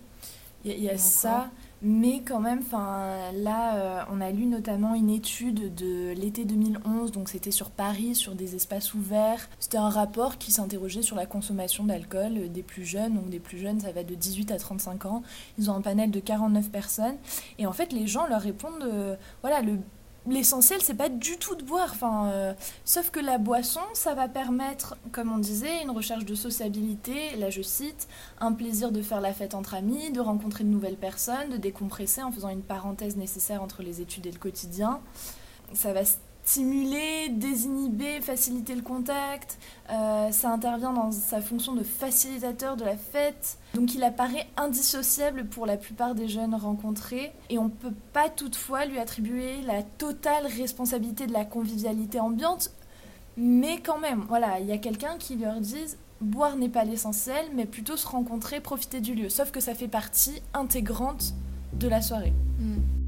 [0.63, 1.49] Il y a, ça.
[1.81, 7.29] Mais quand même, là, euh, on a lu notamment une étude de l'été 2011, donc
[7.29, 9.49] c'était sur Paris, sur des espaces ouverts.
[9.59, 13.57] C'était un rapport qui s'interrogeait sur la consommation d'alcool des plus jeunes, donc des plus
[13.57, 15.23] jeunes, ça va de 18 à 35 ans.
[15.57, 17.17] Ils ont un panel de 49 personnes.
[17.57, 19.79] Et en fait, les gens leur répondent, euh, voilà, le
[20.27, 21.89] l'essentiel c'est pas du tout de boire.
[21.91, 22.53] Enfin euh,
[22.85, 27.49] sauf que la boisson ça va permettre comme on disait une recherche de sociabilité là
[27.49, 28.07] je cite
[28.39, 32.21] un plaisir de faire la fête entre amis de rencontrer de nouvelles personnes de décompresser
[32.21, 35.01] en faisant une parenthèse nécessaire entre les études et le quotidien.
[35.73, 36.01] Ça va
[36.43, 39.57] stimuler, désinhiber, faciliter le contact.
[39.89, 43.57] Euh, ça intervient dans sa fonction de facilitateur de la fête.
[43.73, 48.29] Donc il apparaît indissociable pour la plupart des jeunes rencontrés et on ne peut pas
[48.29, 52.71] toutefois lui attribuer la totale responsabilité de la convivialité ambiante.
[53.37, 57.45] Mais quand même, voilà, il y a quelqu'un qui leur dise boire n'est pas l'essentiel,
[57.55, 59.29] mais plutôt se rencontrer, profiter du lieu.
[59.29, 61.33] Sauf que ça fait partie intégrante
[61.73, 62.33] de la soirée.
[62.59, 63.00] Mm.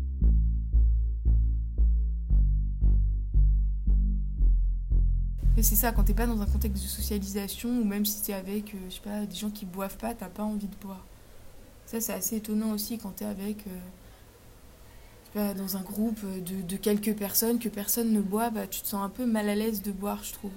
[5.62, 8.74] C'est ça, quand t'es pas dans un contexte de socialisation, ou même si t'es avec,
[8.74, 11.06] euh, je sais pas, des gens qui boivent pas, t'as pas envie de boire.
[11.86, 13.80] Ça, c'est assez étonnant aussi quand t'es avec, euh,
[15.34, 18.66] je sais pas, dans un groupe de, de, quelques personnes, que personne ne boit, bah,
[18.68, 20.52] tu te sens un peu mal à l'aise de boire, je trouve.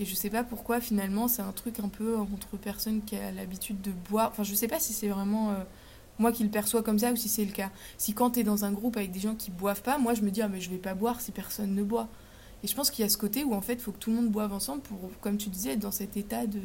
[0.00, 3.30] Et je sais pas pourquoi, finalement, c'est un truc un peu entre personnes qui a
[3.32, 4.30] l'habitude de boire.
[4.30, 5.50] Enfin, je sais pas si c'est vraiment.
[5.50, 5.64] Euh,
[6.18, 7.70] moi qui le perçois comme ça ou si c'est le cas.
[7.96, 10.30] Si quand t'es dans un groupe avec des gens qui boivent pas, moi je me
[10.30, 12.08] dis ah mais je vais pas boire si personne ne boit.
[12.62, 14.10] Et je pense qu'il y a ce côté où en fait, il faut que tout
[14.10, 16.60] le monde boive ensemble pour, comme tu disais, être dans cet état de,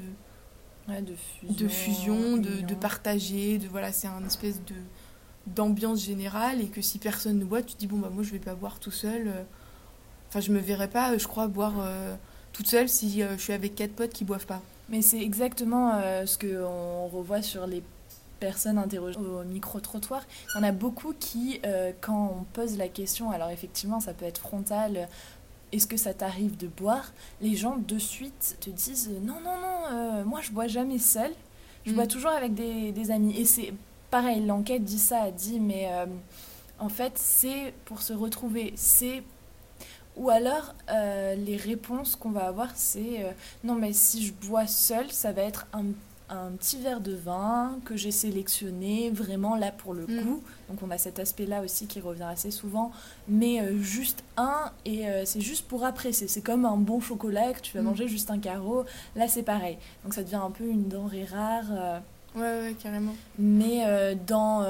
[0.88, 4.75] de fusion, de, fusion de, de, partager, de voilà, c'est un espèce de
[5.45, 8.32] d'ambiance générale et que si personne ne boit, tu te dis bon bah moi je
[8.32, 9.45] vais pas boire tout seul.
[10.34, 12.15] Enfin, je me verrais pas, je crois, boire euh,
[12.53, 14.63] toute seule si euh, je suis avec quatre potes qui boivent pas.
[14.89, 17.84] Mais c'est exactement euh, ce qu'on revoit sur les
[18.39, 20.23] personnes interrogées au micro-trottoir.
[20.56, 21.62] Il y en a beaucoup qui,
[22.01, 25.08] quand on pose la question, alors effectivement ça peut être frontal,
[25.74, 29.92] est-ce que ça t'arrive de boire Les gens de suite te disent non, non, non,
[29.92, 31.32] euh, moi je bois jamais seul,
[31.86, 32.10] je bois mm.
[32.10, 33.36] toujours avec des, amis.
[33.38, 33.74] Et c'est
[34.12, 36.06] pareil, l'enquête dit ça, dit, mais euh,
[36.80, 39.24] en fait c'est pour se retrouver, c'est
[40.16, 43.26] ou alors, euh, les réponses qu'on va avoir, c'est
[43.64, 45.86] non, mais si je bois seul, ça va être un
[46.34, 50.24] un petit verre de vin que j'ai sélectionné vraiment là pour le mm.
[50.24, 50.43] goût.
[50.69, 52.91] Donc on a cet aspect-là aussi qui revient assez souvent,
[53.28, 56.28] mais euh, juste un et euh, c'est juste pour apprécier.
[56.28, 57.86] C'est comme un bon chocolat que tu vas mm.
[57.86, 58.86] manger juste un carreau.
[59.15, 59.78] Là c'est pareil.
[60.04, 61.65] Donc ça devient un peu une denrée rare.
[61.72, 62.00] Euh.
[62.36, 63.15] ouais, ouais, carrément.
[63.38, 64.63] Mais dans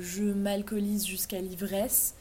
[0.00, 2.14] je m'alcoolise jusqu'à l'ivresse,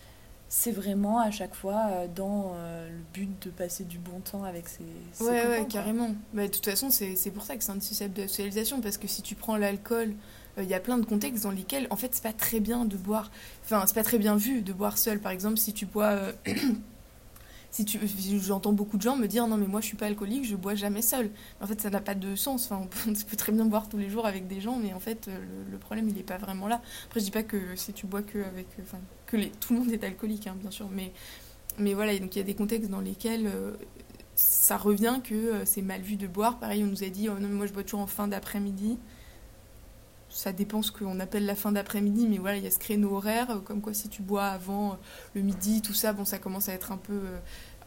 [0.54, 4.44] c'est vraiment à chaque fois euh, dans euh, le but de passer du bon temps
[4.44, 4.84] avec ses,
[5.14, 6.14] ses ouais, Ouais, carrément.
[6.34, 9.08] Bah, de toute façon, c'est pour ça que c'est indissociable de la socialisation, parce que
[9.08, 10.14] si tu prends l'alcool,
[10.58, 12.84] euh, il y a plein de contextes dans lesquels, en fait, c'est pas très bien
[12.84, 13.32] de boire,
[13.64, 15.20] enfin, c'est pas très bien vu de boire seul.
[15.20, 16.20] Par exemple, si tu bois
[17.72, 18.00] si tu
[18.42, 20.76] j'entends beaucoup de gens me dire non mais moi je suis pas alcoolique je bois
[20.76, 21.32] jamais seul.
[21.62, 22.66] En fait ça n'a pas de sens.
[22.66, 25.28] Enfin on peut, très bien boire tous les jours avec des gens mais en fait
[25.28, 25.40] euh,
[25.72, 26.82] le, problème il est pas vraiment là.
[27.08, 29.92] Après je dis pas que si tu bois que avec enfin que tout le monde
[29.92, 31.14] est alcoolique hein, bien sûr mais
[31.80, 33.74] mais voilà donc il y a des contextes dans lesquels euh,
[34.36, 36.60] ça revient que euh, c'est mal vu de boire.
[36.60, 38.98] Pareil on nous a dit oh non mais moi je bois toujours en fin d'après-midi
[40.32, 43.16] ça dépend ce qu'on appelle la fin d'après-midi, mais voilà, il y a ce créneau
[43.16, 44.96] horaire, euh, comme quoi si tu bois avant euh,
[45.36, 47.38] le midi, tout ça, bon, ça commence à être un peu, euh,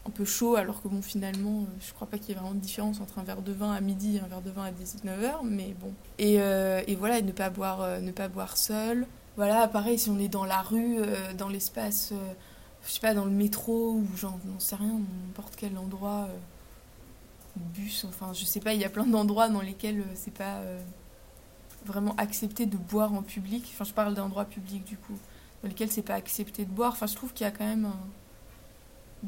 [0.05, 2.59] un peu chaud, alors que bon, finalement, je crois pas qu'il y ait vraiment de
[2.59, 5.39] différence entre un verre de vin à midi et un verre de vin à 19h,
[5.43, 5.91] mais bon.
[6.19, 9.07] Et, et voilà, ne pas boire, ne pas boire seul.
[9.35, 10.97] Voilà, pareil, si on est dans la rue,
[11.37, 12.13] dans l'espace,
[12.85, 16.29] je sais pas, dans le métro, ou j'en sais rien, n'importe quel endroit,
[17.73, 20.61] bus, enfin, je sais pas, il y a plein d'endroits dans lesquels c'est pas
[21.85, 23.69] vraiment accepté de boire en public.
[23.73, 25.17] Enfin, je parle d'endroits publics du coup,
[25.61, 26.93] dans lesquels c'est pas accepté de boire.
[26.93, 29.27] Enfin, je trouve qu'il y a quand même un.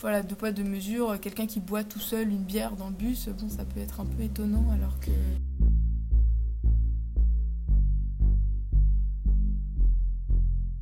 [0.00, 1.18] Voilà, deux poids, deux mesures.
[1.20, 4.04] Quelqu'un qui boit tout seul une bière dans le bus, bon, ça peut être un
[4.04, 5.10] peu étonnant alors que.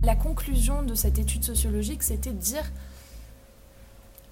[0.03, 2.71] La conclusion de cette étude sociologique, c'était de dire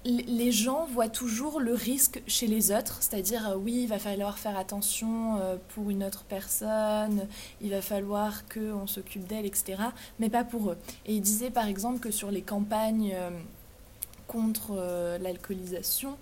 [0.05, 4.37] les gens voient toujours le risque chez les autres, c'est-à-dire euh, oui, il va falloir
[4.37, 7.27] faire attention euh, pour une autre personne,
[7.61, 9.75] il va falloir qu'on s'occupe d'elle, etc.,
[10.19, 10.77] mais pas pour eux.
[11.05, 13.29] Et il disait par exemple que sur les campagnes euh,
[14.27, 14.75] contre
[15.21, 16.17] l'alcoolisation,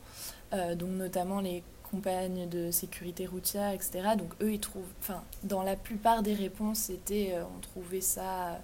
[0.52, 5.78] donc notamment les campagnes de sécurité routière, etc., donc eux, ils trouvent, enfin, dans la
[5.78, 8.60] plupart des réponses, c'était, on trouvait ça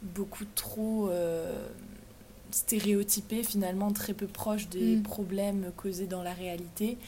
[0.00, 1.10] beaucoup trop
[2.50, 5.02] stéréotypés, finalement très peu proches des Mm.
[5.02, 6.98] problèmes causés dans la réalité.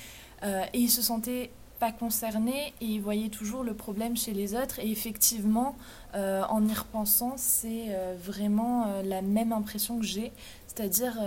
[0.42, 4.55] Euh, et ils se sentaient pas concernés et ils voyaient toujours le problème chez les
[4.55, 4.79] autres.
[4.81, 5.76] Et effectivement,
[6.14, 10.31] euh, en y repensant, c'est euh, vraiment euh, la même impression que j'ai.
[10.66, 11.18] C'est-à-dire,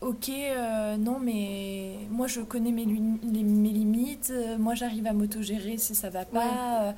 [0.00, 0.30] ok,
[0.98, 6.10] non, mais moi je connais mes, les- mes limites, moi j'arrive à m'autogérer si ça
[6.10, 6.94] va pas.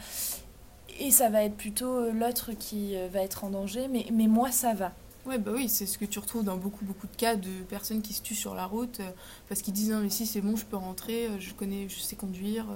[1.00, 4.74] et ça va être plutôt l'autre qui va être en danger, mais, mais moi ça
[4.74, 4.92] va.
[5.26, 8.02] Ouais, bah oui, c'est ce que tu retrouves dans beaucoup, beaucoup de cas de personnes
[8.02, 9.10] qui se tuent sur la route euh,
[9.48, 11.98] parce qu'ils disent non, mais si c'est bon, je peux rentrer, euh, je connais, je
[11.98, 12.66] sais conduire.
[12.70, 12.74] euh.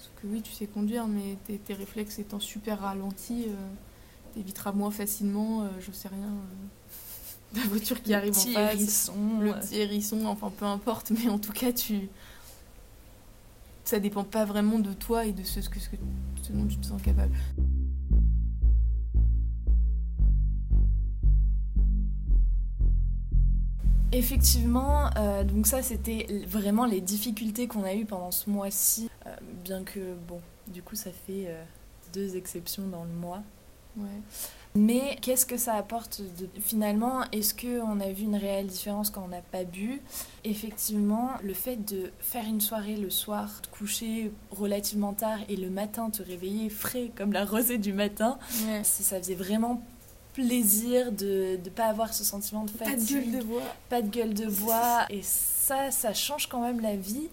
[0.00, 3.54] Sauf que oui, tu sais conduire, mais tes, tes réflexes étant super ralentis, euh,
[4.34, 6.26] t'éviteras moins facilement, euh, je sais rien,
[7.54, 8.74] euh, la voiture qui Le arrive petit en face.
[8.74, 9.60] hérisson, Le euh.
[9.60, 12.08] petit hérisson, enfin peu importe, mais en tout cas, tu.
[13.84, 15.96] Ça dépend pas vraiment de toi et de ce, ce, que, ce, que-
[16.42, 17.34] ce dont tu te sens capable.
[24.12, 29.30] Effectivement, euh, donc ça c'était vraiment les difficultés qu'on a eues pendant ce mois-ci, Euh,
[29.64, 31.62] bien que bon, du coup ça fait euh,
[32.12, 33.42] deux exceptions dans le mois.
[33.96, 34.04] Ouais.
[34.74, 36.48] Mais qu'est-ce que ça apporte de...
[36.60, 40.00] finalement Est-ce qu'on a vu une réelle différence quand on n'a pas bu?
[40.44, 45.70] Effectivement, le fait de faire une soirée le soir, te coucher relativement tard et le
[45.70, 48.82] matin te réveiller frais comme la rosée du matin, Ouais.
[48.84, 49.82] ça faisait vraiment
[50.32, 53.30] plaisir de ne pas avoir ce sentiment de Pas de fatigue.
[53.32, 53.62] gueule de bois.
[53.88, 55.06] Pas de gueule de bois.
[55.10, 57.28] Et ça, ça change quand même la vie.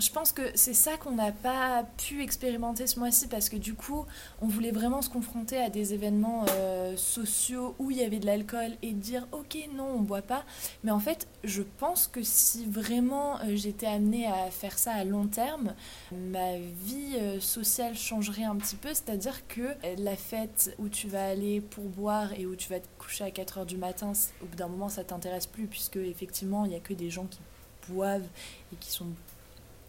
[0.00, 3.74] Je pense que c'est ça qu'on n'a pas pu expérimenter ce mois-ci parce que du
[3.74, 4.06] coup,
[4.40, 8.26] on voulait vraiment se confronter à des événements euh, sociaux où il y avait de
[8.26, 10.44] l'alcool et dire ok non on boit pas.
[10.84, 15.04] Mais en fait, je pense que si vraiment euh, j'étais amenée à faire ça à
[15.04, 15.74] long terme,
[16.12, 18.88] ma vie euh, sociale changerait un petit peu.
[18.88, 22.88] C'est-à-dire que la fête où tu vas aller pour boire et où tu vas te
[22.98, 26.70] coucher à 4h du matin, au bout d'un moment ça t'intéresse plus puisque effectivement il
[26.70, 27.40] n'y a que des gens qui
[27.88, 28.26] boivent
[28.72, 29.06] et qui sont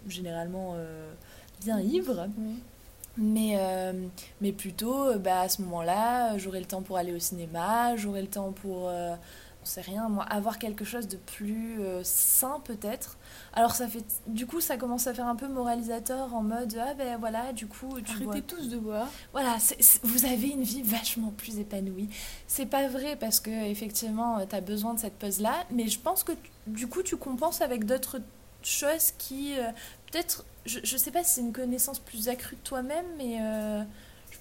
[0.08, 1.12] généralement euh,
[1.62, 2.28] bien ivres.
[3.18, 3.94] Mais, euh,
[4.42, 8.24] mais plutôt, euh, bah, à ce moment-là, j'aurai le temps pour aller au cinéma, j'aurai
[8.24, 9.14] le temps pour, euh,
[9.62, 13.18] on sait rien, moi, avoir quelque chose de plus euh, sain peut-être.
[13.54, 16.96] Alors ça fait, du coup, ça commence à faire un peu moralisateur en mode, ah
[16.96, 19.08] ben voilà, du coup, tu Arrêtez bois- tous de boire.
[19.32, 19.58] Voilà,
[20.02, 22.10] vous avez une vie vachement plus épanouie.
[22.48, 26.24] C'est pas vrai parce que effectivement, tu as besoin de cette pause-là, mais je pense
[26.24, 26.32] que
[26.66, 28.20] du coup, tu compenses avec d'autres
[28.66, 29.70] choses qui, euh,
[30.12, 33.84] peut-être, je, je sais pas si c'est une connaissance plus accrue de toi-même, mais euh,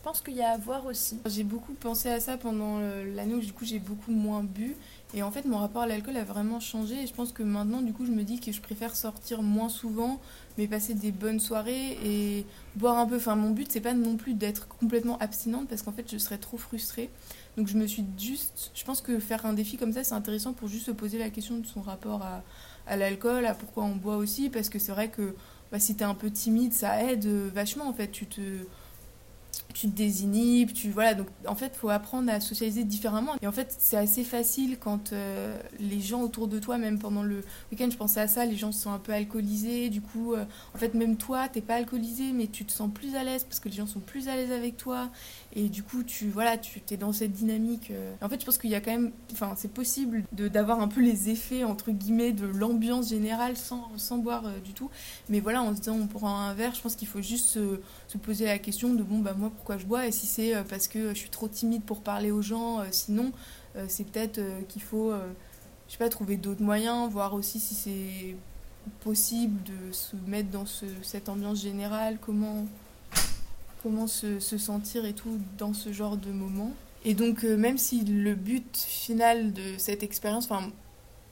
[0.03, 1.21] je pense qu'il y a à voir aussi.
[1.27, 4.75] J'ai beaucoup pensé à ça pendant euh, l'année où du coup j'ai beaucoup moins bu
[5.15, 7.83] et en fait mon rapport à l'alcool a vraiment changé et je pense que maintenant
[7.83, 10.19] du coup je me dis que je préfère sortir moins souvent
[10.59, 13.17] mais passer des bonnes soirées et boire un peu.
[13.17, 16.39] Enfin mon but c'est pas non plus d'être complètement abstinente parce qu'en fait je serais
[16.39, 17.09] trop frustrée.
[17.57, 20.53] Donc je me suis juste, je pense que faire un défi comme ça c'est intéressant
[20.53, 22.43] pour juste se poser la question de son rapport à,
[22.87, 25.35] à l'alcool, à pourquoi on boit aussi parce que c'est vrai que
[25.71, 28.09] bah, si t'es un peu timide ça aide euh, vachement en fait.
[28.11, 28.41] Tu te
[29.73, 33.33] tu te désinhibes, tu voilà donc en fait faut apprendre à socialiser différemment.
[33.41, 37.23] Et en fait c'est assez facile quand euh, les gens autour de toi même pendant
[37.23, 40.35] le week-end je pensais à ça les gens se sont un peu alcoolisés du coup
[40.35, 43.45] euh, en fait même toi t'es pas alcoolisé mais tu te sens plus à l'aise
[43.45, 45.11] parce que les gens sont plus à l'aise avec toi.
[45.55, 48.15] Et du coup tu voilà tu t'es dans cette dynamique euh.
[48.21, 50.89] en fait je pense qu'il y a quand même enfin c'est possible de d'avoir un
[50.89, 54.91] peu les effets entre guillemets de l'ambiance générale sans, sans boire du tout.
[55.29, 57.59] Mais voilà en se disant on prend un verre je pense qu'il faut juste
[58.13, 60.55] se, se poser la question de bon bah moi pourquoi je bois et si c'est
[60.55, 63.33] euh, parce que je suis trop timide pour parler aux gens euh, sinon
[63.77, 65.33] euh, c'est peut-être euh, qu'il faut euh,
[65.89, 68.37] je sais pas trouver d'autres moyens voir aussi si c'est
[69.01, 72.67] possible de se mettre dans ce, cette ambiance générale comment
[73.83, 76.73] comment se, se sentir et tout dans ce genre de moment.
[77.05, 80.71] Et donc euh, même si le but final de cette expérience enfin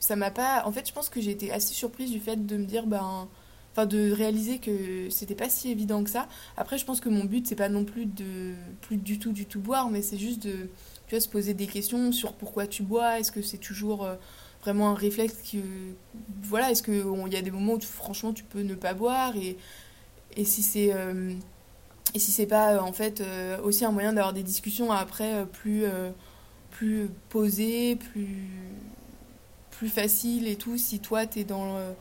[0.01, 2.57] ça m'a pas en fait je pense que j'ai été assez surprise du fait de
[2.57, 3.29] me dire ben
[3.73, 6.29] enfin de réaliser que c'était pas si évident que ça.
[6.57, 8.53] Après je pense que mon but c'est pas non plus de
[8.83, 10.69] plus du tout du tout boire mais c'est juste de
[11.07, 13.19] tu vois se poser des questions sur pourquoi tu bois.
[13.21, 14.17] Est-ce que c'est toujours euh,
[14.63, 15.59] vraiment un réflexe que
[16.43, 16.93] voilà est-ce que
[17.27, 19.57] il y a des moments où tu- franchement tu peux ne pas boire et
[20.37, 21.33] et si c'est euh,
[22.15, 25.35] et si c'est pas euh, en fait euh, aussi un moyen d'avoir des discussions après
[25.35, 26.11] euh, plus euh,
[26.71, 28.49] plus posées plus
[29.71, 31.93] plus facile et tout si toi t'es dans euh,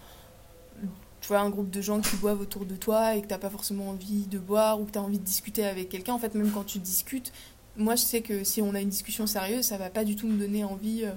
[1.29, 3.51] tu vois un groupe de gens qui boivent autour de toi et que t'as pas
[3.51, 6.49] forcément envie de boire ou que t'as envie de discuter avec quelqu'un en fait même
[6.49, 7.31] quand tu discutes
[7.77, 10.27] moi je sais que si on a une discussion sérieuse ça va pas du tout
[10.27, 11.11] me donner envie euh,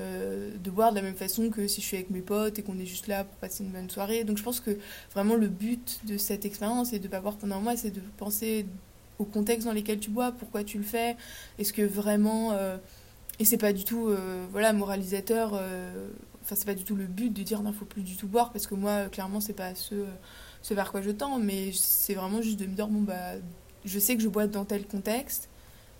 [0.00, 2.62] euh, de boire de la même façon que si je suis avec mes potes et
[2.64, 4.76] qu'on est juste là pour passer une bonne soirée donc je pense que
[5.14, 8.02] vraiment le but de cette expérience et de pas boire pendant un mois c'est de
[8.16, 8.66] penser
[9.20, 11.16] au contexte dans lequel tu bois pourquoi tu le fais
[11.60, 12.78] est-ce que vraiment euh,
[13.38, 14.10] Et c'est pas du tout,
[14.50, 15.58] voilà, moralisateur.
[16.52, 18.52] Enfin, c'est pas du tout le but de dire non, faut plus du tout boire,
[18.52, 20.04] parce que moi, clairement, c'est pas ce,
[20.70, 23.36] vers quoi je tends, mais c'est vraiment juste de me dire, bon, bah,
[23.86, 25.48] je sais que je bois dans tel contexte,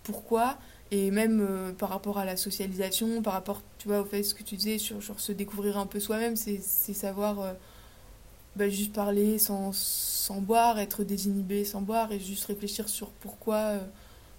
[0.03, 0.59] pourquoi?
[0.91, 4.35] Et même euh, par rapport à la socialisation, par rapport, tu vois, au fait, ce
[4.35, 7.53] que tu disais, sur, se découvrir un peu soi-même, c'est savoir euh,
[8.55, 13.55] bah, juste parler sans, sans, boire, être désinhibé sans boire, et juste réfléchir sur pourquoi,
[13.55, 13.79] euh,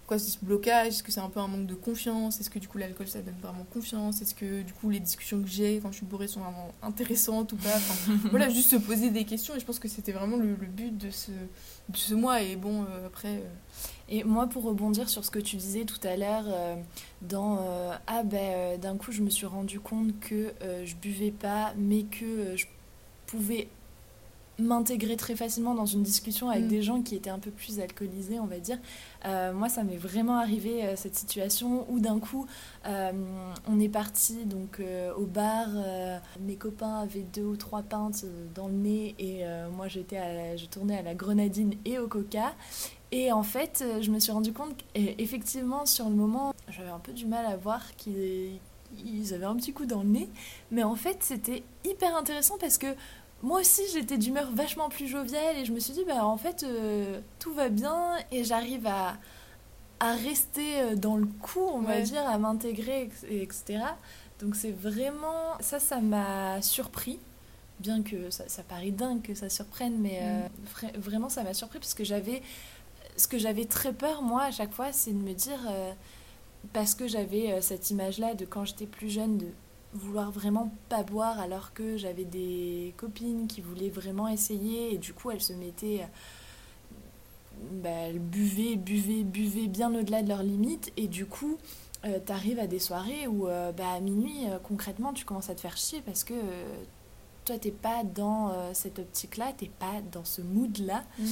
[0.04, 2.58] pourquoi c'est ce blocage, est-ce que c'est un peu un manque de confiance, est-ce que
[2.58, 5.80] du coup l'alcool ça donne vraiment confiance, est-ce que du coup les discussions que j'ai
[5.80, 7.78] quand je suis bourrée sont vraiment intéressantes ou pas,
[8.30, 11.10] voilà, juste se poser des questions, et je pense que c'était vraiment le, but de
[11.10, 13.42] ce, de ce mois, et bon, après...
[14.08, 16.76] Et moi, pour rebondir sur ce que tu disais tout à l'heure, euh,
[17.22, 20.52] dans euh, Ah ben euh, d'un coup, je me suis rendu compte que
[20.84, 22.66] je buvais pas, mais que je
[23.26, 23.68] pouvais
[24.58, 26.68] m'intégrer très facilement dans une discussion avec mm.
[26.68, 28.78] des gens qui étaient un peu plus alcoolisés, on va dire.
[29.24, 32.46] moi, ça m'est vraiment arrivé cette situation où d'un coup,
[32.84, 34.80] on est parti donc
[35.16, 35.68] au bar.
[36.40, 40.98] mes copains avaient deux ou trois pintes dans le nez et moi, j'étais, je tournais
[40.98, 42.54] à la grenadine et au coca.
[43.14, 46.98] Et en fait, euh, je me suis rendu compte qu'effectivement, sur le moment, j'avais un
[46.98, 48.58] peu du mal à voir qu'ils
[49.32, 50.28] avaient un petit coup dans le nez.
[50.72, 52.88] Mais en fait, c'était hyper intéressant parce que
[53.44, 56.64] moi aussi, j'étais d'humeur vachement plus joviale et je me suis dit, bah en fait,
[56.64, 59.16] euh, tout va bien et j'arrive à,
[60.00, 63.80] à rester euh, dans le coup, on va dire, à m'intégrer, etc.
[64.40, 65.54] Donc c'est vraiment...
[65.60, 67.20] Ça, ça m'a surpris
[67.80, 70.98] bien que ça, ça, paraît dingue que ça surprenne, mais mm.
[70.98, 72.40] vraiment ça m'a surpris parce que j'avais
[73.16, 75.92] ce que j'avais très peur, moi, à chaque fois, c'est de me dire, euh,
[76.72, 79.46] parce que j'avais euh, cette image-là de quand j'étais plus jeune, de
[79.94, 85.12] vouloir vraiment pas boire alors que j'avais des copines qui voulaient vraiment essayer et du
[85.12, 90.92] coup elles se mettaient euh, bah, elles buvaient buvaient buvaient bien au-delà de leurs limites
[90.96, 91.58] et du coup
[92.04, 95.76] euh, t'arrives à des soirées où bah, à minuit concrètement tu commences à te faire
[95.76, 96.34] chier parce que
[97.44, 101.24] toi t'es pas dans cette optique là t'es pas dans ce mood là mm.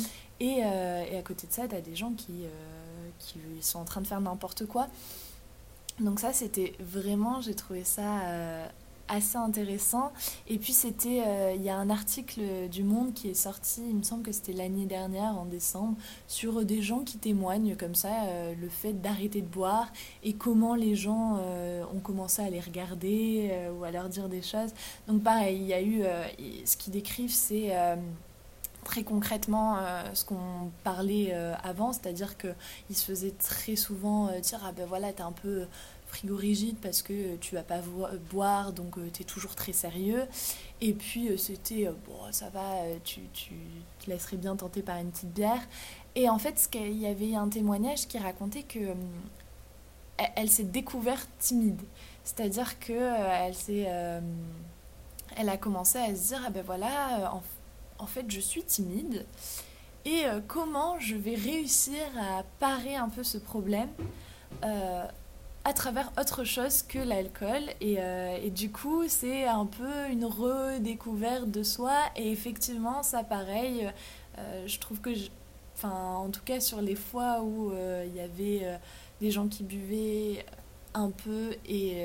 [0.42, 3.84] Euh, et, à côté de ça, tu as des gens qui, euh, qui sont en
[3.84, 4.88] train de faire n'importe quoi.
[6.02, 8.66] Donc ça, c'était vraiment, j'ai trouvé ça euh,
[9.08, 10.12] assez intéressant.
[10.48, 11.22] Et puis c'était,
[11.56, 14.52] il y a un article du Monde qui est sorti, il me semble que c'était
[14.52, 18.10] l'année dernière, en décembre, sur des gens qui témoignent comme ça,
[18.58, 21.38] le fait d'arrêter de boire et comment les gens
[21.92, 24.70] ont commencé à les regarder ou à leur dire des choses.
[25.08, 26.02] Donc pareil, il y a eu,
[26.64, 27.72] ce qu'ils décrivent, c'est
[28.84, 34.40] très concrètement euh, ce qu'on parlait euh, avant, c'est-à-dire qu'il se faisait très souvent euh,
[34.40, 35.66] dire Ah ben voilà, t'es un peu
[36.12, 37.80] frigorigide parce que tu vas pas
[38.30, 40.26] boire, donc tu es toujours très sérieux.
[40.80, 42.60] Et puis c'était Bon, ça va,
[43.04, 43.54] tu, tu
[44.00, 45.62] te laisserais bien tenter par une petite bière.
[46.14, 48.94] Et en fait, il y avait un témoignage qui racontait que
[50.36, 51.80] elle, s'est découverte timide.
[52.24, 53.88] C'est-à-dire que elle s'est
[55.36, 57.32] elle a commencé à se dire ah ben voilà
[57.98, 59.24] en fait je suis timide
[60.04, 63.88] et euh, comment je vais réussir à parer un peu ce problème
[64.64, 65.06] euh,
[65.64, 67.62] à travers autre chose que l'alcool.
[67.80, 71.96] Et, euh, et, du coup c'est un peu une redécouverte de soi.
[72.16, 73.90] Et effectivement ça pareil
[74.66, 75.10] je trouve que
[75.76, 77.72] enfin en tout cas sur les fois où
[78.06, 78.78] il y avait
[79.20, 80.44] des gens qui buvaient
[80.94, 82.02] un peu et,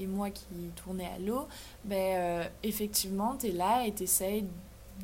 [0.00, 1.46] et moi qui tournais à l'eau
[1.84, 4.44] ben effectivement tu es là et tu essayes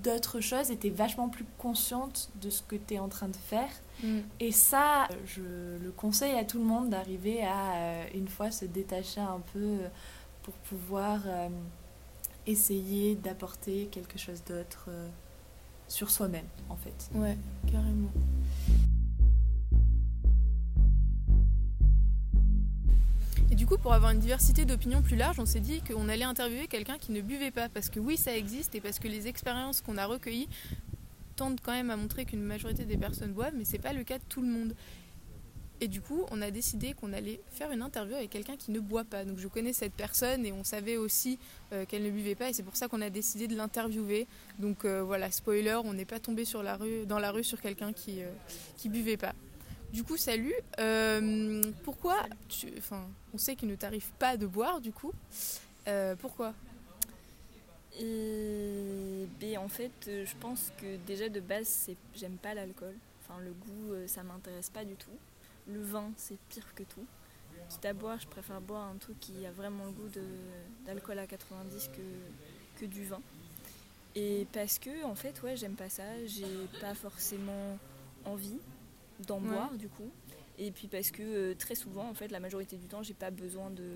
[0.02, 3.36] d'autres choses et tu vachement plus consciente de ce que tu es en train de
[3.36, 3.70] faire.
[4.02, 4.18] Mm.
[4.40, 5.42] Et ça, je
[5.82, 9.58] le conseille à tout le monde d'arriver à, euh, une fois, se détacher un peu
[9.58, 9.88] euh,
[10.42, 11.48] pour pouvoir euh,
[12.46, 14.88] essayer d'apporter quelque chose d'autre
[15.88, 17.10] sur soi-même, en fait.
[17.14, 17.36] Ouais,
[17.70, 18.10] carrément.
[23.50, 26.24] Et du coup, pour avoir une diversité d'opinions plus large, on s'est dit qu'on allait
[26.24, 27.68] interviewer quelqu'un qui ne buvait pas.
[27.68, 30.48] Parce que oui, ça existe et parce que les expériences qu'on a recueillies
[31.36, 34.18] tendent quand même à montrer qu'une majorité des personnes boivent, mais c'est pas le cas
[34.18, 34.74] de tout le monde.
[35.80, 38.80] Et du coup, on a décidé qu'on allait faire une interview avec quelqu'un qui ne
[38.80, 39.24] boit pas.
[39.24, 41.38] Donc je connais cette personne et on savait aussi
[41.72, 44.26] euh, qu'elle ne buvait pas et c'est pour ça qu'on a décidé de l'interviewer.
[44.58, 46.44] Donc euh, voilà, spoiler, on n'est pas tombé
[47.06, 48.30] dans la rue sur quelqu'un qui, euh,
[48.78, 49.34] qui buvait pas.
[49.92, 50.54] Du coup, salut.
[50.78, 52.16] Euh, pourquoi
[52.48, 55.12] tu, enfin, on sait qu'il ne t'arrive pas de boire, du coup.
[55.88, 56.54] Euh, pourquoi?
[57.98, 62.94] Et ben, en fait, je pense que déjà de base, c'est j'aime pas l'alcool.
[63.22, 65.16] Enfin, le goût, euh, ça m'intéresse pas du tout.
[65.68, 67.06] Le vin, c'est pire que tout.
[67.68, 70.10] Quitte à boire, je préfère boire un truc qui a vraiment le goût
[70.84, 73.20] d'alcool à 90 que, que du vin.
[74.14, 76.04] Et parce que, en fait, ouais, j'aime pas ça.
[76.26, 77.78] J'ai pas forcément
[78.24, 78.58] envie
[79.26, 80.10] d'en boire du coup.
[80.58, 83.70] Et puis parce que très souvent, en fait, la majorité du temps, j'ai pas besoin
[83.70, 83.90] de,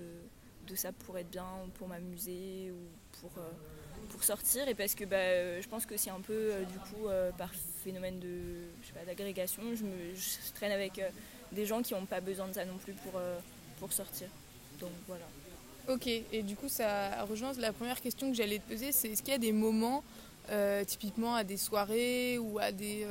[0.67, 3.31] de ça pour être bien, ou pour m'amuser, ou pour,
[4.09, 4.67] pour sortir.
[4.67, 7.07] Et parce que bah, je pense que c'est un peu, du coup,
[7.37, 7.51] par
[7.83, 8.29] phénomène de,
[8.81, 11.01] je sais pas, d'agrégation, je, me, je traîne avec
[11.51, 13.19] des gens qui n'ont pas besoin de ça non plus pour,
[13.79, 14.27] pour sortir.
[14.79, 15.25] Donc voilà.
[15.87, 19.23] Ok, et du coup, ça rejoint la première question que j'allais te poser c'est est-ce
[19.23, 20.03] qu'il y a des moments,
[20.49, 23.05] euh, typiquement à des soirées ou à des.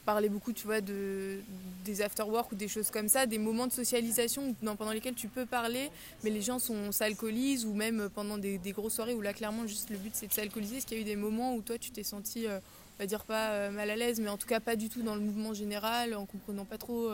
[0.00, 1.40] Euh, parler beaucoup, tu vois, de,
[1.84, 5.46] des after-work ou des choses comme ça, des moments de socialisation pendant lesquels tu peux
[5.46, 5.90] parler,
[6.24, 6.58] mais les gens
[6.90, 10.32] s'alcoolisent ou même pendant des, grosses soirées où là, clairement, juste le but c'est de
[10.32, 10.78] s'alcooliser.
[10.78, 12.58] Est-ce qu'il y a eu des moments où toi, tu t'es senti, euh,
[12.98, 15.14] on va dire pas mal à l'aise, mais en tout cas pas du tout dans
[15.14, 17.10] le mouvement général, en comprenant pas trop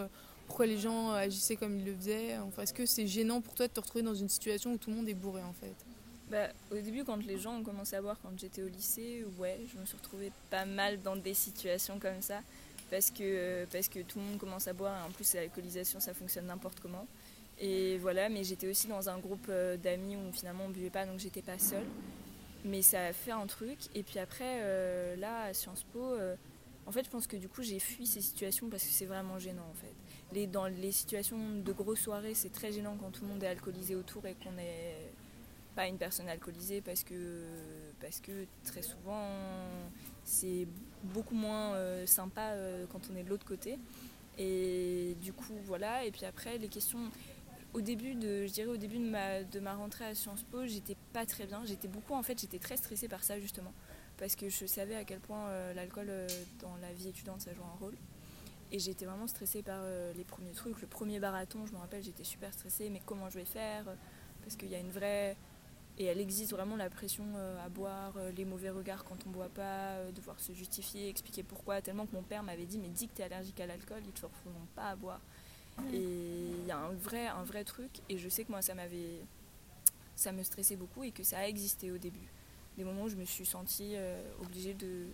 [0.47, 2.39] pourquoi les gens agissaient comme ils le faisaient?
[2.39, 4.91] Enfin, Est-ce que c'est gênant pour toi de te retrouver dans une situation où tout
[4.91, 5.75] le monde est bourré en fait?
[6.31, 9.61] Bah, Au début, quand les gens ont commencé à boire quand j'étais au lycée, ouais,
[9.73, 12.41] je me suis retrouvée pas mal dans des situations comme ça.
[12.91, 16.15] Parce que, parce que tout le monde commence à boire et en plus l'alcoolisation ça
[16.15, 17.07] fonctionne n'importe comment.
[17.59, 21.07] Et voilà, mais j'étais aussi dans un groupe euh, d'amis où finalement on buvait pas
[21.07, 21.87] donc j'étais pas seule.
[22.65, 23.79] Mais ça a fait un truc.
[23.95, 26.37] Et puis après, euh, là à Sciences Po, euh,
[26.87, 29.39] en fait je pense que du coup j'ai fui ces situations parce que c'est vraiment
[29.39, 29.95] gênant en fait
[30.47, 33.95] dans les situations de grosses soirées, c'est très gênant quand tout le monde est alcoolisé
[33.95, 35.11] autour et qu'on n'est
[35.75, 37.45] pas une personne alcoolisée parce que,
[38.01, 39.25] parce que très souvent
[40.25, 40.67] c'est
[41.03, 43.79] beaucoup moins euh, sympa euh, quand on est de l'autre côté.
[44.39, 46.05] Et du coup, voilà.
[46.05, 47.11] Et puis après, les questions.
[47.75, 50.65] Au début de, je dirais au début de ma, de ma rentrée à Sciences Po,
[50.65, 51.63] j'étais pas très bien.
[51.67, 53.73] J'étais beaucoup, en fait, j'étais très stressée par ça justement.
[54.17, 56.11] Parce que je savais à quel point euh, l'alcool
[56.61, 57.95] dans la vie étudiante, ça joue un rôle.
[58.73, 59.83] Et j'étais vraiment stressée par
[60.17, 60.81] les premiers trucs.
[60.81, 63.85] Le premier marathon, je me rappelle, j'étais super stressée, mais comment je vais faire?
[64.43, 65.37] Parce qu'il y a une vraie.
[65.99, 69.31] Et elle existe vraiment la pression euh, à boire, euh, les mauvais regards quand on
[69.31, 71.81] boit pas, devoir se justifier, expliquer pourquoi.
[71.81, 74.13] Tellement que mon père m'avait dit Mais dis que tu es allergique à l'alcool, ils
[74.13, 74.33] te feront
[74.75, 75.21] pas à boire.
[75.93, 77.91] Et il y a un vrai, un vrai truc.
[78.09, 79.21] Et je sais que moi, ça m'avait.
[80.15, 82.29] Ça me stressait beaucoup et que ça a existé au début.
[82.79, 83.95] Des moments où je me suis sentie
[84.41, 85.07] obligée de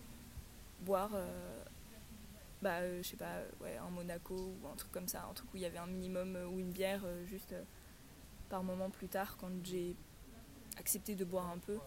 [0.81, 1.11] boire
[2.63, 5.53] bah, euh, je sais pas, ouais, un Monaco ou un truc comme ça, un truc
[5.53, 7.53] où il y avait un minimum euh, ou une bière euh, juste
[8.49, 9.97] par moment plus tard quand j'ai
[10.77, 11.77] accepté de boire un peu.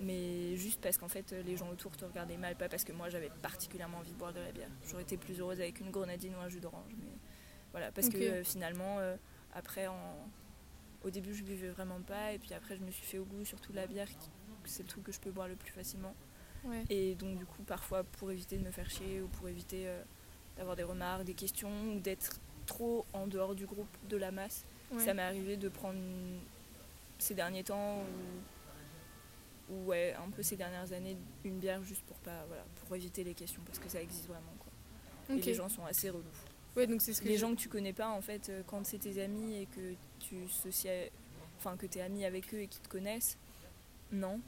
[0.00, 3.08] Mais juste parce qu'en fait les gens autour te regardaient mal, pas parce que moi
[3.08, 4.70] j'avais particulièrement envie de boire de la bière.
[4.88, 6.92] J'aurais été plus heureuse avec une grenadine ou un jus d'orange.
[6.98, 7.12] Mais
[7.72, 8.98] voilà, parce que finalement,
[9.54, 10.16] après, en...
[11.04, 13.44] au début je buvais vraiment pas, et puis après je me suis fait au goût,
[13.44, 14.08] surtout la bière,
[14.64, 16.14] c'est le truc que je peux boire le plus facilement.
[16.90, 20.02] Et donc du coup parfois pour éviter de me faire chier ou pour éviter euh,
[20.56, 24.64] d'avoir des remarques, des questions ou d'être trop en dehors du groupe, de la masse,
[24.98, 25.98] ça m'est arrivé de prendre
[27.22, 28.02] ces derniers temps
[29.70, 33.24] ou, ouais, un peu ces dernières années une bière juste pour pas voilà, pour éviter
[33.24, 35.36] les questions parce que ça existe vraiment quoi.
[35.36, 36.24] Et les gens sont assez relous.
[36.76, 38.84] Ouais, donc c'est ce que les gens que tu connais pas en fait euh, quand
[38.84, 40.36] c'est tes amis et que tu
[41.58, 43.38] enfin que tu es ami avec eux et qu'ils te connaissent,
[44.10, 44.40] non,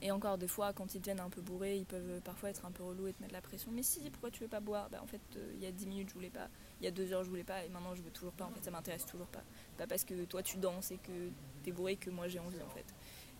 [0.00, 2.70] et encore des fois, quand ils deviennent un peu bourrés, ils peuvent parfois être un
[2.70, 3.70] peu relous et te mettre la pression.
[3.72, 4.88] Mais si, pourquoi tu veux pas boire?
[4.90, 6.48] Bah, En fait, euh, il y a 10 minutes, je voulais pas.
[6.80, 7.64] Il y a 2 heures, je voulais pas.
[7.64, 8.44] Et maintenant, je veux toujours pas.
[8.44, 9.42] En fait, ça m'intéresse toujours pas.
[9.76, 11.30] Pas parce que toi, tu danses et que
[11.64, 12.86] tu es bourré que moi, j'ai envie, en fait.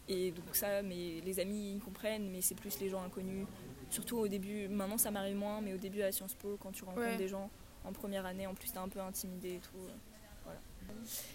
[0.09, 3.47] Et donc, ça, mais les amis, ils comprennent, mais c'est plus les gens inconnus.
[3.91, 6.83] Surtout au début, maintenant, ça m'arrive moins, mais au début à Sciences Po, quand tu
[6.85, 7.51] rencontres des gens
[7.85, 9.77] en première année, en plus, t'es un peu intimidé et tout.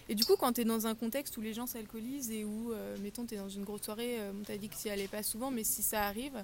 [0.10, 2.72] Et du coup, quand tu es dans un contexte où les gens s'alcoolisent et où,
[2.72, 5.08] euh, mettons, tu es dans une grosse soirée, euh, on t'a dit que ça allait
[5.08, 6.44] pas souvent, mais si ça arrive,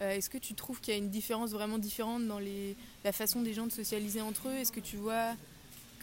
[0.00, 3.42] euh, est-ce que tu trouves qu'il y a une différence vraiment différente dans la façon
[3.42, 4.54] des gens de socialiser entre eux?
[4.54, 5.34] Est-ce que tu vois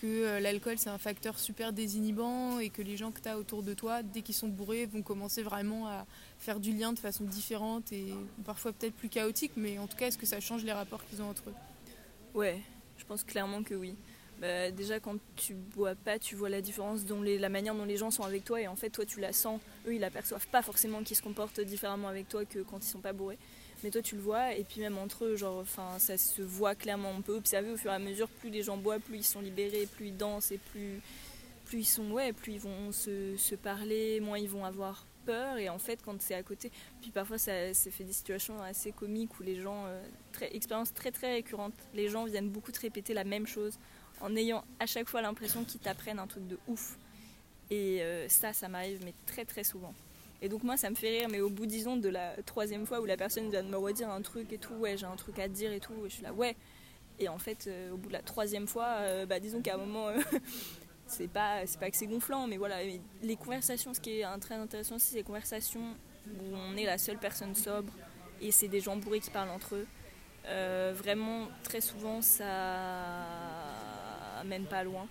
[0.01, 3.63] que l'alcool c'est un facteur super désinhibant et que les gens que tu as autour
[3.63, 6.05] de toi, dès qu'ils sont bourrés, vont commencer vraiment à
[6.37, 10.07] faire du lien de façon différente et parfois peut-être plus chaotique, mais en tout cas,
[10.07, 11.53] est-ce que ça change les rapports qu'ils ont entre eux?
[12.33, 12.61] Ouais,
[12.97, 13.95] je pense clairement que oui.
[14.39, 17.95] Bah, déjà quand tu bois pas, tu vois la différence dans la manière dont les
[17.95, 20.61] gens sont avec toi et en fait toi tu la sens, eux ils aperçoivent pas
[20.61, 23.37] forcément qu'ils se comportent différemment avec toi que quand ils sont pas bourrés.
[23.83, 26.75] Mais toi tu le vois et puis même entre eux, genre enfin ça se voit
[26.75, 29.23] clairement, on peut observer au fur et à mesure, plus les gens boivent, plus ils
[29.23, 30.99] sont libérés, plus ils dansent et plus,
[31.63, 35.57] plus ils sont ouais, plus ils vont se, se parler, moins ils vont avoir peur.
[35.57, 38.91] Et en fait quand c'est à côté puis parfois ça, ça, fait des situations assez
[38.91, 42.81] comiques où les gens euh, très expérience très très récurrente les gens viennent beaucoup te
[42.81, 43.79] répéter la même chose
[44.21, 46.97] en ayant à chaque fois l'impression qu'ils t'apprennent un truc de ouf.
[47.71, 49.93] Et euh, ça, ça m'arrive, mais très très souvent.
[50.41, 52.99] Et donc moi, ça me fait rire, mais au bout, disons, de la troisième fois
[53.01, 55.39] où la personne vient de me redire un truc et tout, ouais, j'ai un truc
[55.39, 56.55] à dire et tout, et je suis là, ouais.
[57.17, 59.77] Et en fait, euh, au bout de la troisième fois, euh, bah, disons qu'à un
[59.77, 60.09] moment,
[61.07, 62.77] c'est pas, pas que c'est gonflant, mais voilà,
[63.23, 65.95] les conversations, ce qui est très intéressant aussi, c'est les conversations
[66.27, 67.93] où on est la seule personne sobre
[68.41, 69.87] et c'est des gens bourrés qui parlent entre eux.
[70.93, 73.54] vraiment, très souvent, ça
[74.45, 75.07] mène pas loin.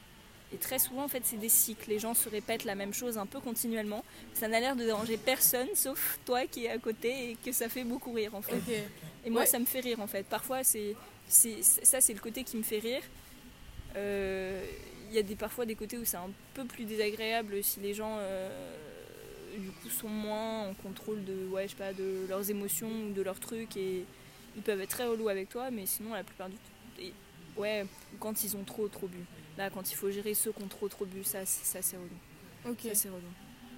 [0.52, 1.90] Et très souvent, en fait, c'est des cycles.
[1.90, 4.04] Les gens se répètent la même chose un peu continuellement.
[4.34, 7.68] Ça n'a l'air de déranger personne, sauf toi qui es à côté et que ça
[7.68, 8.60] fait beaucoup rire, en fait.
[9.24, 9.46] Et moi, Ouais.
[9.46, 10.24] ça me fait rire, en fait.
[10.26, 10.94] Parfois, c'est,
[11.26, 13.02] c'est, ça, c'est le côté qui me fait rire.
[13.96, 14.64] Euh,
[15.10, 17.94] Il y a des, parfois des côtés où c'est un peu plus désagréable si les
[17.94, 18.48] gens, euh,
[19.58, 23.12] du coup, sont moins en contrôle de, ouais, je sais pas, de leurs émotions ou
[23.12, 23.76] de leurs trucs.
[23.76, 24.04] Et
[24.56, 27.12] ils peuvent être très relous avec toi, mais sinon, la plupart du temps, et-
[27.56, 27.86] ouais,
[28.24, 29.18] quand ils ont trop, trop bu.
[29.58, 31.98] Là, quand il faut gérer ceux qui ont trop, trop bu, ça, c'est- ça c'est
[31.98, 32.08] relou.
[32.72, 32.80] Ok.
[32.84, 33.20] Ça, c'est relou.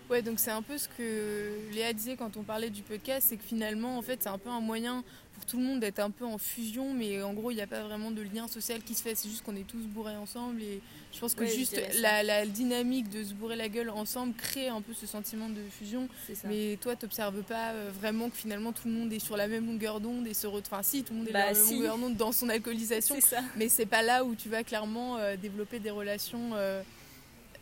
[0.08, 3.36] Ouais, donc c'est un peu ce que Léa disait quand on parlait du podcast, c'est
[3.36, 5.02] que finalement, en fait, c'est un peu un moyen
[5.34, 7.66] pour tout le monde d'être un peu en fusion, mais en gros, il n'y a
[7.66, 10.62] pas vraiment de lien social qui se fait, c'est juste qu'on est tous bourrés ensemble,
[10.62, 10.80] et
[11.12, 14.68] je pense que Ouais, juste la, la dynamique de se bourrer la gueule ensemble crée
[14.68, 16.48] un peu ce sentiment de fusion, ça.
[16.48, 19.66] mais toi, t'observes pas euh, vraiment que finalement tout le monde est sur la même
[19.66, 20.60] longueur d'onde et se re...
[20.64, 21.74] Enfin, si, tout le monde est Bah, sur la même si.
[21.74, 23.16] longueur d'onde dans son alcoolisation,
[23.56, 26.52] mais c'est pas là où tu vas clairement euh, développer des relations.
[26.54, 26.80] euh,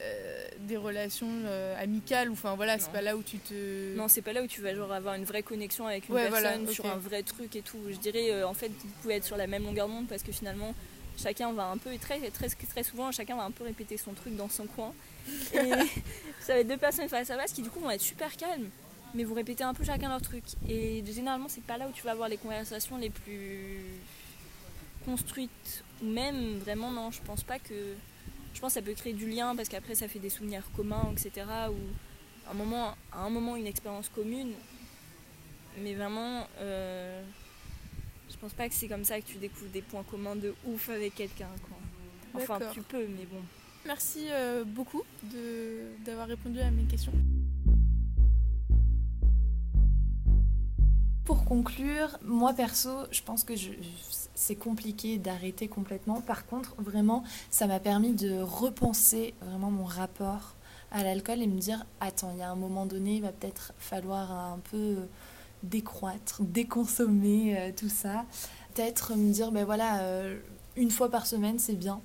[0.00, 4.08] euh, des relations euh, amicales ou enfin voilà c'est pas là où tu te Non,
[4.08, 6.62] c'est pas là où tu vas genre avoir une vraie connexion avec une Ouais, personne
[6.62, 7.78] voilà, sur un vrai truc et tout.
[7.90, 10.32] Je dirais euh, en fait vous pouvez être sur la même longueur d'onde parce que
[10.32, 10.74] finalement
[11.16, 14.12] chacun va un peu et très très très souvent chacun va un peu répéter son
[14.14, 14.92] truc dans son coin.
[15.52, 15.70] Et
[16.40, 18.70] ça va être deux personnes face à face qui du coup vont être super calmes.
[19.14, 20.42] Mais vous répétez un peu chacun leur truc.
[20.68, 23.78] Et généralement c'est pas là où tu vas avoir les conversations les plus
[25.04, 25.84] construites.
[26.02, 27.94] Ou même vraiment non, je pense pas que.
[28.54, 31.12] Je pense que ça peut créer du lien parce qu'après ça fait des souvenirs communs,
[31.12, 31.44] etc.
[31.70, 34.52] Ou un moment, à un moment une expérience commune.
[35.80, 37.22] Mais vraiment, euh,
[38.30, 40.88] je pense pas que c'est comme ça que tu découvres des points communs de ouf
[40.88, 41.48] avec quelqu'un.
[42.42, 43.42] Enfin, tu peux, mais bon.
[43.86, 47.12] Merci euh, beaucoup de- d'avoir répondu à mes questions.
[51.46, 53.52] Conclure, moi perso, je pense que
[54.34, 56.22] c'est compliqué d'arrêter complètement.
[56.22, 60.54] Par contre, vraiment, ça m'a permis de repenser vraiment mon rapport
[60.90, 63.74] à l'alcool et me dire attends, il y a un moment donné, il va peut-être
[63.78, 64.96] falloir un peu
[65.62, 68.24] décroître, déconsommer euh, tout ça.
[68.74, 70.38] Peut-être me dire ben voilà, euh,
[70.76, 72.00] une fois par semaine, c'est bien,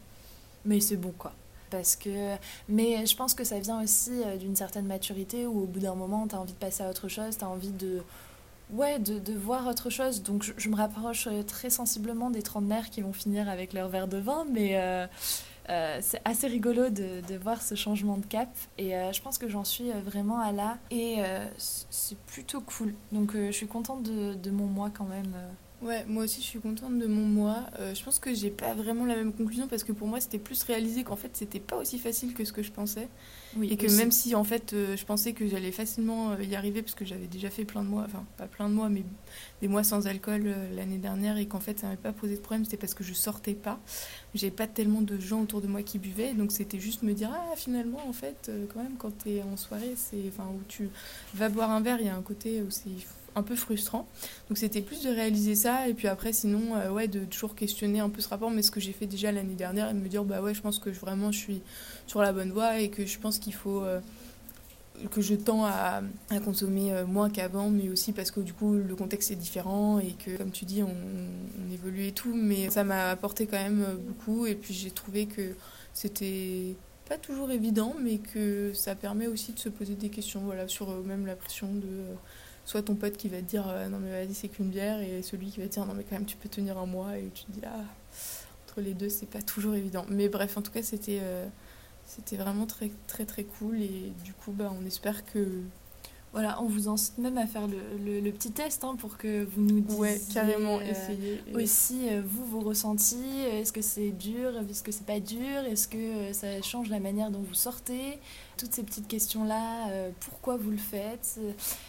[0.65, 1.33] mais c'est bon quoi.
[1.69, 2.35] Parce que,
[2.67, 5.95] mais je pense que ça vient aussi euh, d'une certaine maturité où au bout d'un
[5.95, 8.01] moment, tu as envie de passer à autre chose, tu as envie de,
[8.71, 10.23] ouais, de, voir autre chose.
[10.23, 14.07] Donc je, me rapproche euh, très sensiblement des trentenaires qui vont finir avec leur verre
[14.07, 15.07] de vin, mais euh,
[15.69, 18.49] euh, c'est assez rigolo de, voir ce changement de cap.
[18.77, 20.77] Et je pense que j'en suis vraiment à là.
[20.91, 21.17] Et
[21.57, 22.93] c'est plutôt cool.
[23.11, 25.33] Donc je suis contente de, mon mois quand même.
[25.81, 27.63] Ouais, moi aussi je suis contente de mon mois.
[27.79, 30.37] Euh, je pense que j'ai pas vraiment la même conclusion parce que pour moi c'était
[30.37, 33.07] plus réalisé qu'en fait c'était pas aussi facile que ce que je pensais.
[33.55, 33.95] Oui, et que aussi.
[33.95, 37.05] même si en fait euh, je pensais que j'allais facilement euh, y arriver parce que
[37.05, 39.05] j'avais déjà fait plein de mois, enfin pas plein de mois mais
[39.61, 42.65] des mois sans alcool l'année dernière et qu'en fait ça m'avait pas posé de problème,
[42.65, 43.79] c'était parce que je sortais pas.
[44.35, 47.31] J'avais pas tellement de gens autour de moi qui buvaient donc c'était juste me dire
[47.33, 50.89] ah finalement en fait quand même quand t'es en soirée c'est enfin où tu
[51.35, 52.89] vas boire un verre il y a un côté où c'est
[53.35, 54.07] un peu frustrant.
[54.49, 57.99] Donc c'était plus de réaliser ça et puis après sinon euh, ouais de toujours questionner
[57.99, 60.07] un peu ce rapport mais ce que j'ai fait déjà l'année dernière et de me
[60.09, 61.61] dire bah ouais je pense que je- vraiment je suis
[62.07, 63.99] sur la bonne voie et que je pense qu'il faut euh,
[65.11, 66.01] que je tends à,
[66.43, 70.11] consommer euh, moins qu'avant mais aussi parce que du coup le contexte est différent et
[70.13, 73.83] que comme tu dis on, on évolue et tout mais ça m'a apporté quand même
[73.87, 75.55] euh, beaucoup et puis j'ai trouvé que
[75.93, 76.75] c'était
[77.07, 80.89] pas toujours évident mais que ça permet aussi de se poser des questions voilà sur
[81.03, 81.87] même la pression de
[82.69, 85.23] soit ton pote qui va te dire euh, non mais vas-y c'est qu'une bière et
[85.23, 87.31] celui qui va te dire non mais quand même tu peux tenir un mois et
[87.33, 87.83] tu te dis ah
[88.63, 90.05] entre les deux c'est pas toujours évident.
[90.09, 91.47] Mais bref en tout cas c'était euh,
[92.33, 95.47] vraiment très très très cool et du coup bah on espère que
[96.31, 99.43] Voilà, on vous incite même à faire le, le- le petit test hein, pour que
[99.45, 101.41] vous nous disiez Ouais, carrément, euh, essayez.
[101.47, 103.17] Et- aussi euh, vous, vos ressentis.
[103.51, 106.99] Est-ce que c'est dur Est-ce que c'est pas dur Est-ce que euh, ça change la
[106.99, 108.19] manière dont vous sortez
[108.57, 111.39] Toutes ces petites questions-là, euh, pourquoi vous le faites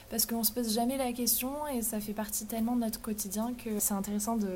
[0.09, 3.53] Parce qu'on se pose jamais la question et ça fait partie tellement de notre quotidien
[3.63, 4.49] que c'est intéressant de,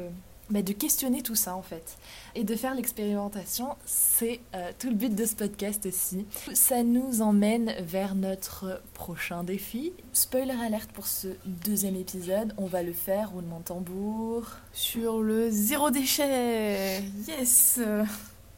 [0.50, 1.96] bah, de questionner tout ça en fait.
[2.34, 6.26] Et de faire l'expérimentation, c'est euh, tout le but de ce podcast aussi.
[6.52, 9.92] Ça nous emmène vers notre prochain défi.
[10.12, 14.48] Spoiler alerte pour ce deuxième épisode, on va le faire roulement de tambour.
[14.72, 17.80] Sur le zéro déchet Yes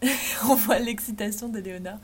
[0.49, 1.99] On voit l'excitation de Léonard.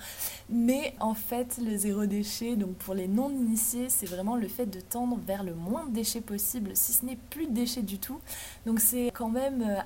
[0.54, 4.80] Mais en fait, le zéro déchet, donc pour les non-initiés, c'est vraiment le fait de
[4.80, 8.20] tendre vers le moins de déchets possible, si ce n'est plus de déchets du tout.
[8.66, 9.80] Donc c'est quand même euh,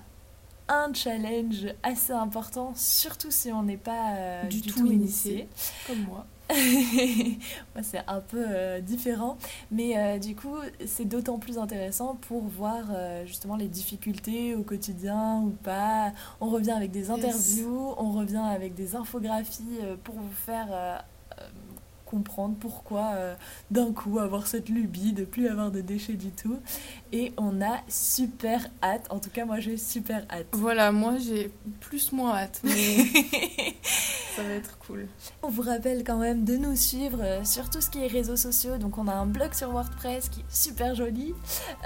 [0.68, 5.32] un challenge assez important, surtout si on n'est pas euh, Du du, tout tout, initié,
[5.32, 5.48] initié.
[5.86, 6.26] comme moi.
[6.48, 6.58] Moi,
[7.82, 9.36] c'est un peu euh, différent,
[9.70, 14.62] mais euh, du coup, c'est d'autant plus intéressant pour voir euh, justement les difficultés au
[14.62, 16.12] quotidien ou pas.
[16.40, 21.04] On revient avec des interviews, on revient avec des infographies pour vous faire
[22.04, 23.14] comprendre pourquoi
[23.70, 26.58] d'un coup avoir cette lubie de plus avoir de déchets du tout.
[27.12, 30.46] Et on a super hâte, en tout cas moi j'ai super hâte.
[30.52, 31.50] Voilà, moi j'ai
[31.80, 32.72] plus moins hâte, mais
[34.36, 35.06] ça va être cool.
[35.42, 38.36] On vous rappelle quand même de nous suivre euh, sur tout ce qui est réseaux
[38.36, 38.76] sociaux.
[38.78, 41.34] Donc on a un blog sur WordPress qui est super joli.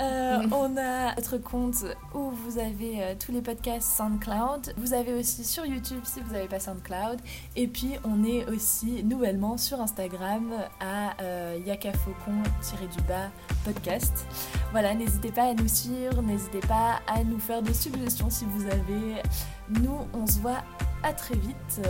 [0.00, 4.74] Euh, on a notre compte où vous avez tous les podcasts SoundCloud.
[4.76, 7.20] Vous avez aussi sur YouTube si vous n'avez pas SoundCloud.
[7.56, 13.30] Et puis on est aussi nouvellement sur Instagram à euh, yakafaucon-du-bas
[13.64, 14.26] podcast.
[14.72, 18.64] Voilà, n'hésitez pas à nous suivre, n'hésitez pas à nous faire des suggestions si vous
[18.66, 19.22] avez.
[19.68, 20.62] Nous, on se voit
[21.02, 21.80] à très vite.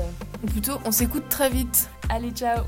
[0.43, 1.91] Ou plutôt, on s'écoute très vite.
[2.09, 2.65] Allez, ciao